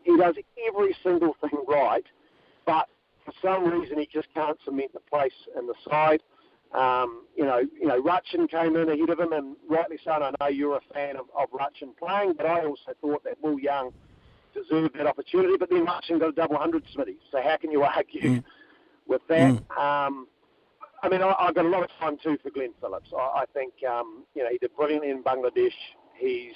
He 0.08 0.16
does 0.16 0.36
every 0.66 0.96
single 1.02 1.36
thing 1.38 1.64
right, 1.68 2.04
but 2.64 2.88
for 3.26 3.32
some 3.42 3.68
reason 3.68 3.98
he 3.98 4.08
just 4.10 4.28
can't 4.32 4.56
cement 4.64 4.94
the 4.94 5.00
place 5.00 5.34
in 5.58 5.66
the 5.66 5.74
side. 5.88 6.22
Um, 6.72 7.26
you 7.36 7.44
know, 7.44 7.58
you 7.58 7.86
know, 7.86 8.02
Rachin 8.02 8.50
came 8.50 8.74
in 8.76 8.88
ahead 8.88 9.10
of 9.10 9.20
him, 9.20 9.32
and 9.34 9.56
rightly 9.68 9.98
so. 10.02 10.12
And 10.12 10.24
I 10.24 10.30
know 10.40 10.48
you're 10.48 10.76
a 10.76 10.94
fan 10.94 11.16
of, 11.16 11.26
of 11.38 11.50
Rachin 11.50 11.94
playing, 11.98 12.34
but 12.38 12.46
I 12.46 12.64
also 12.64 12.92
thought 13.02 13.22
that 13.24 13.36
Will 13.42 13.58
Young 13.58 13.92
deserved 14.54 14.96
that 14.96 15.06
opportunity. 15.06 15.56
But 15.58 15.68
then 15.68 15.84
Rachin 15.84 16.18
got 16.20 16.30
a 16.30 16.32
double 16.32 16.56
hundred, 16.56 16.84
Smitty. 16.94 17.16
So 17.30 17.42
how 17.42 17.58
can 17.58 17.70
you 17.70 17.82
argue 17.82 18.22
mm. 18.22 18.44
with 19.06 19.22
that? 19.28 19.52
Mm. 19.52 19.78
Um, 19.78 20.26
I 21.02 21.10
mean, 21.10 21.22
I, 21.22 21.34
I've 21.38 21.54
got 21.54 21.66
a 21.66 21.68
lot 21.68 21.82
of 21.82 21.90
time 22.00 22.16
too 22.22 22.38
for 22.42 22.48
Glenn 22.50 22.72
Phillips. 22.80 23.10
I, 23.14 23.40
I 23.40 23.44
think 23.52 23.74
um, 23.84 24.24
you 24.34 24.42
know 24.42 24.48
he 24.50 24.56
did 24.56 24.74
brilliantly 24.74 25.10
in 25.10 25.22
Bangladesh. 25.22 25.76
He's 26.18 26.54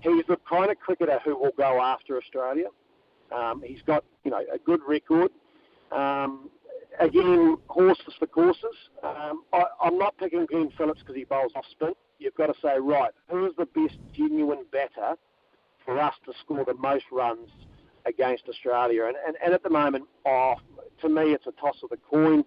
he's 0.00 0.24
the 0.28 0.38
kind 0.48 0.70
of 0.70 0.78
cricketer 0.78 1.20
who 1.24 1.38
will 1.38 1.52
go 1.56 1.80
after 1.80 2.18
Australia. 2.18 2.66
Um, 3.34 3.62
he's 3.64 3.82
got 3.82 4.04
you 4.24 4.30
know 4.30 4.42
a 4.52 4.58
good 4.58 4.80
record. 4.86 5.30
Um, 5.90 6.50
again, 7.00 7.56
horses 7.68 8.14
for 8.18 8.26
courses. 8.26 8.76
Um, 9.02 9.44
I, 9.52 9.64
I'm 9.82 9.98
not 9.98 10.16
picking 10.18 10.46
Glenn 10.46 10.70
Phillips 10.76 11.00
because 11.00 11.16
he 11.16 11.24
bowls 11.24 11.52
off 11.54 11.64
spin. 11.70 11.92
You've 12.18 12.34
got 12.34 12.46
to 12.46 12.54
say, 12.62 12.78
right, 12.78 13.10
who 13.28 13.46
is 13.46 13.52
the 13.56 13.66
best 13.66 13.98
genuine 14.12 14.64
batter 14.70 15.16
for 15.84 15.98
us 15.98 16.14
to 16.26 16.32
score 16.40 16.64
the 16.64 16.74
most 16.74 17.04
runs 17.10 17.48
against 18.06 18.48
Australia? 18.48 19.06
And, 19.06 19.16
and, 19.26 19.36
and 19.44 19.54
at 19.54 19.62
the 19.62 19.70
moment, 19.70 20.04
oh, 20.24 20.54
to 21.00 21.08
me, 21.08 21.32
it's 21.32 21.46
a 21.46 21.52
toss 21.52 21.76
of 21.82 21.90
the 21.90 21.96
coin. 21.96 22.44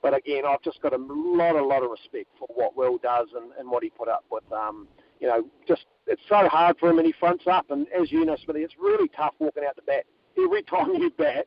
But 0.00 0.16
again, 0.16 0.44
I've 0.46 0.62
just 0.62 0.80
got 0.80 0.92
a 0.92 0.96
lot, 0.96 1.56
a 1.56 1.64
lot 1.64 1.82
of 1.82 1.90
respect 1.90 2.28
for 2.38 2.46
what 2.54 2.76
Will 2.76 2.98
does 2.98 3.28
and, 3.34 3.50
and 3.58 3.68
what 3.68 3.82
he 3.82 3.90
put 3.90 4.08
up 4.08 4.24
with. 4.30 4.44
Um, 4.52 4.86
you 5.18 5.26
know, 5.26 5.44
just 5.66 5.86
it's 6.06 6.22
so 6.28 6.48
hard 6.48 6.78
for 6.78 6.88
him, 6.88 6.98
and 6.98 7.06
he 7.06 7.12
fronts 7.18 7.44
up. 7.48 7.70
And 7.70 7.88
as 7.88 8.12
you 8.12 8.24
know, 8.24 8.36
Smithy, 8.36 8.60
it's 8.60 8.78
really 8.78 9.08
tough 9.08 9.34
walking 9.40 9.64
out 9.66 9.74
the 9.74 9.82
bat. 9.82 10.04
Every 10.38 10.62
time 10.62 10.94
you 10.94 11.10
bat, 11.10 11.46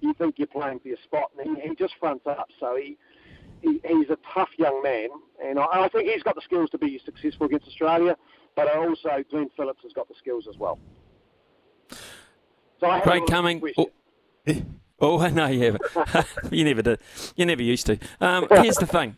you 0.00 0.14
think 0.14 0.38
you're 0.38 0.46
playing 0.46 0.80
for 0.80 0.88
your 0.88 0.96
spot, 1.04 1.30
and 1.38 1.56
he, 1.56 1.68
he 1.68 1.74
just 1.74 1.94
fronts 2.00 2.26
up. 2.26 2.48
So 2.58 2.76
he, 2.76 2.96
he 3.60 3.80
he's 3.86 4.10
a 4.10 4.18
tough 4.32 4.48
young 4.58 4.82
man, 4.82 5.08
and 5.44 5.58
I, 5.58 5.84
I 5.84 5.88
think 5.88 6.08
he's 6.08 6.22
got 6.22 6.34
the 6.34 6.40
skills 6.42 6.70
to 6.70 6.78
be 6.78 7.00
successful 7.04 7.46
against 7.46 7.68
Australia. 7.68 8.16
But 8.56 8.74
also, 8.74 9.22
Glenn 9.30 9.50
Phillips 9.56 9.82
has 9.82 9.92
got 9.92 10.08
the 10.08 10.14
skills 10.18 10.46
as 10.48 10.58
well. 10.58 10.78
So 12.80 13.00
Great 13.04 13.26
coming. 13.26 13.62
Oh, 13.76 13.90
oh, 15.00 15.20
I 15.20 15.30
know 15.30 15.46
you 15.46 15.64
haven't. 15.64 16.26
you 16.50 16.64
never 16.64 16.82
did. 16.82 17.00
You 17.36 17.46
never 17.46 17.62
used 17.62 17.86
to. 17.86 17.98
Um, 18.20 18.46
here's 18.50 18.76
the 18.76 18.86
thing. 18.86 19.16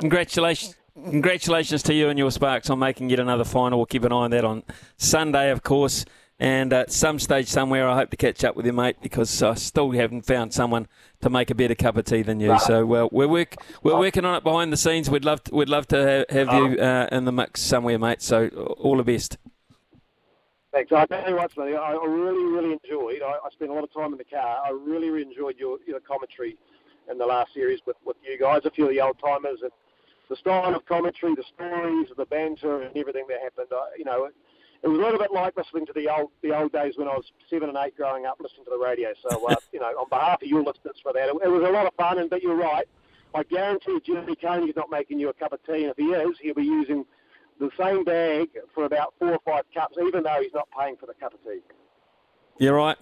Congratulations. 0.00 0.76
Congratulations 0.94 1.82
to 1.82 1.92
you 1.94 2.08
and 2.08 2.16
your 2.16 2.30
Sparks 2.30 2.70
on 2.70 2.78
making 2.78 3.10
yet 3.10 3.18
another 3.18 3.42
final. 3.42 3.80
We'll 3.80 3.86
keep 3.86 4.04
an 4.04 4.12
eye 4.12 4.16
on 4.16 4.30
that 4.30 4.44
on 4.44 4.62
Sunday, 4.96 5.50
of 5.50 5.64
course. 5.64 6.04
And 6.40 6.72
at 6.72 6.90
some 6.90 7.20
stage 7.20 7.46
somewhere, 7.46 7.88
I 7.88 7.94
hope 7.94 8.10
to 8.10 8.16
catch 8.16 8.42
up 8.42 8.56
with 8.56 8.66
you, 8.66 8.72
mate, 8.72 8.96
because 9.00 9.40
I 9.40 9.54
still 9.54 9.92
haven't 9.92 10.26
found 10.26 10.52
someone 10.52 10.88
to 11.20 11.30
make 11.30 11.48
a 11.50 11.54
better 11.54 11.76
cup 11.76 11.96
of 11.96 12.06
tea 12.06 12.22
than 12.22 12.40
you. 12.40 12.58
So 12.58 12.84
well, 12.84 13.08
we're 13.12 13.28
work 13.28 13.54
we're 13.84 13.98
working 13.98 14.24
on 14.24 14.34
it 14.34 14.42
behind 14.42 14.72
the 14.72 14.76
scenes. 14.76 15.08
We'd 15.08 15.24
love 15.24 15.44
to, 15.44 15.54
we'd 15.54 15.68
love 15.68 15.86
to 15.88 16.26
have, 16.28 16.52
you 16.52 16.80
uh, 16.80 17.08
in 17.12 17.24
the 17.24 17.30
mix 17.30 17.60
somewhere, 17.60 17.98
mate. 18.00 18.20
So 18.20 18.48
all 18.48 18.96
the 18.96 19.04
best. 19.04 19.38
Thanks. 20.72 20.90
I 20.90 21.06
tell 21.06 21.30
you 21.30 21.36
what, 21.36 21.54
Smitty, 21.54 21.78
I 21.78 21.92
really, 21.92 22.52
really 22.52 22.72
enjoyed. 22.72 23.22
I, 23.22 23.34
I 23.44 23.50
spent 23.52 23.70
a 23.70 23.74
lot 23.74 23.84
of 23.84 23.94
time 23.94 24.10
in 24.10 24.18
the 24.18 24.24
car. 24.24 24.60
I 24.66 24.70
really, 24.70 25.08
really 25.08 25.28
enjoyed 25.30 25.54
your, 25.56 25.78
your 25.86 26.00
commentary 26.00 26.56
in 27.08 27.16
the 27.16 27.26
last 27.26 27.54
series 27.54 27.78
with, 27.86 27.96
with 28.04 28.16
you 28.28 28.36
guys, 28.36 28.62
a 28.64 28.72
few 28.72 28.86
of 28.86 28.90
the 28.90 29.00
old 29.00 29.16
timers, 29.20 29.60
and 29.62 29.70
the 30.28 30.34
style 30.34 30.74
of 30.74 30.84
commentary, 30.84 31.36
the 31.36 31.44
stories, 31.44 32.08
the 32.16 32.26
banter, 32.26 32.82
and 32.82 32.96
everything 32.96 33.24
that 33.28 33.40
happened. 33.40 33.68
I, 33.70 33.90
you 33.96 34.04
know, 34.04 34.30
it 34.84 34.88
was 34.88 34.98
a 34.98 35.02
little 35.02 35.18
bit 35.18 35.32
like 35.32 35.56
listening 35.56 35.86
to 35.86 35.94
the 35.94 36.08
old 36.08 36.30
the 36.42 36.54
old 36.56 36.70
days 36.70 36.92
when 36.96 37.08
I 37.08 37.12
was 37.14 37.24
seven 37.48 37.70
and 37.70 37.78
eight 37.78 37.96
growing 37.96 38.26
up, 38.26 38.38
listening 38.38 38.66
to 38.66 38.70
the 38.70 38.78
radio. 38.78 39.14
So, 39.26 39.48
uh, 39.48 39.56
you 39.72 39.80
know, 39.80 39.86
on 39.86 40.08
behalf 40.10 40.42
of 40.42 40.48
your 40.48 40.62
listeners 40.62 40.96
for 41.02 41.12
that, 41.14 41.28
it, 41.30 41.36
it, 41.42 41.48
was 41.48 41.62
a 41.62 41.72
lot 41.72 41.86
of 41.86 41.94
fun. 41.94 42.18
And 42.18 42.28
but 42.28 42.42
you're 42.42 42.54
right, 42.54 42.86
I 43.34 43.44
guarantee 43.44 43.98
Jimmy 44.04 44.36
Coney's 44.36 44.76
not 44.76 44.90
making 44.90 45.18
you 45.18 45.30
a 45.30 45.32
cup 45.32 45.54
of 45.54 45.64
tea, 45.64 45.84
and 45.84 45.90
if 45.90 45.96
he 45.96 46.04
is, 46.04 46.36
he'll 46.40 46.54
be 46.54 46.64
using 46.64 47.06
the 47.58 47.70
same 47.80 48.04
bag 48.04 48.50
for 48.74 48.84
about 48.84 49.14
four 49.18 49.32
or 49.32 49.40
five 49.46 49.64
cups, 49.72 49.96
even 50.04 50.22
though 50.22 50.38
he's 50.42 50.52
not 50.52 50.68
paying 50.78 50.96
for 50.96 51.06
the 51.06 51.14
cup 51.14 51.32
of 51.32 51.42
tea. 51.44 51.60
You're 52.58 52.74
right. 52.74 52.98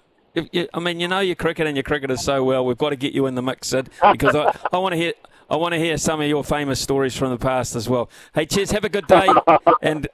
I 0.72 0.80
mean, 0.80 1.00
you 1.00 1.08
know 1.08 1.20
your 1.20 1.34
cricket 1.34 1.66
and 1.66 1.76
your 1.76 1.82
cricketers 1.82 2.22
so 2.22 2.44
well. 2.44 2.64
We've 2.64 2.78
got 2.78 2.90
to 2.90 2.96
get 2.96 3.12
you 3.12 3.26
in 3.26 3.34
the 3.34 3.42
mix, 3.42 3.68
Sid, 3.68 3.90
because 4.12 4.34
I, 4.34 4.56
I 4.72 4.78
want 4.78 4.92
to 4.92 4.96
hear 4.96 5.14
I 5.50 5.56
want 5.56 5.72
to 5.74 5.78
hear 5.78 5.98
some 5.98 6.20
of 6.20 6.28
your 6.28 6.42
famous 6.44 6.80
stories 6.80 7.14
from 7.14 7.30
the 7.30 7.36
past 7.36 7.76
as 7.76 7.88
well. 7.88 8.08
Hey, 8.34 8.46
cheers. 8.46 8.70
Have 8.70 8.84
a 8.84 8.88
good 8.88 9.06
day, 9.06 9.28
and 9.82 10.08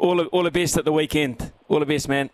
all 0.00 0.16
the, 0.16 0.24
all 0.26 0.42
the 0.42 0.50
best 0.50 0.76
at 0.76 0.84
the 0.84 0.92
weekend. 0.92 1.52
All 1.68 1.78
the 1.78 1.86
best, 1.86 2.08
man. 2.08 2.30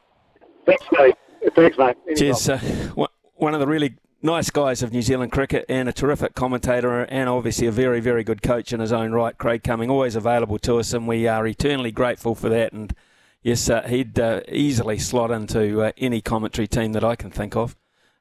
Thanks, 0.65 0.85
mate. 0.93 1.15
Thanks, 1.55 1.77
mate. 1.79 1.97
Cheers. 2.17 2.49
Uh, 2.49 3.07
one 3.35 3.55
of 3.55 3.61
the 3.61 3.67
really 3.67 3.97
nice 4.23 4.51
guys 4.51 4.83
of 4.83 4.93
New 4.93 5.03
Zealand 5.03 5.33
cricket 5.33 5.65
and 5.69 5.89
a 5.89 5.93
terrific 5.93 6.35
commentator 6.35 7.03
and 7.03 7.29
obviously 7.29 7.67
a 7.67 7.73
very, 7.73 8.01
very 8.01 8.25
good 8.25 8.43
coach 8.43 8.73
in 8.73 8.81
his 8.81 8.93
own 8.93 9.13
right. 9.13 9.37
Craig 9.37 9.63
Cumming, 9.63 9.91
always 9.91 10.17
available 10.17 10.59
to 10.61 10.79
us, 10.79 10.93
and 10.93 11.07
we 11.07 11.29
are 11.29 11.47
eternally 11.47 11.93
grateful 11.93 12.35
for 12.35 12.49
that. 12.49 12.73
And 12.73 12.95
yes, 13.43 13.69
uh, 13.69 13.83
he'd 13.83 14.19
uh, 14.19 14.41
easily 14.49 14.99
slot 14.99 15.31
into 15.31 15.83
uh, 15.83 15.93
any 15.99 16.21
commentary 16.21 16.67
team 16.67 16.93
that 16.93 17.05
I 17.05 17.15
can 17.15 17.31
think 17.31 17.57
of 17.57 17.77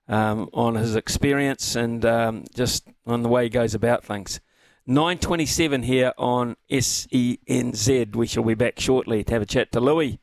um, 0.07 0.49
on 0.53 0.75
his 0.75 0.95
experience 0.95 1.75
and 1.75 2.05
um, 2.05 2.45
just 2.53 2.87
on 3.07 3.23
the 3.23 3.29
way 3.29 3.43
he 3.43 3.49
goes 3.49 3.73
about 3.73 4.03
things. 4.03 4.39
9.27 4.87 5.83
here 5.83 6.13
on 6.15 6.57
SENZ. 6.69 8.15
We 8.15 8.27
shall 8.27 8.43
be 8.43 8.53
back 8.53 8.79
shortly 8.79 9.23
to 9.23 9.33
have 9.33 9.41
a 9.41 9.45
chat 9.47 9.71
to 9.71 9.79
Louis 9.79 10.19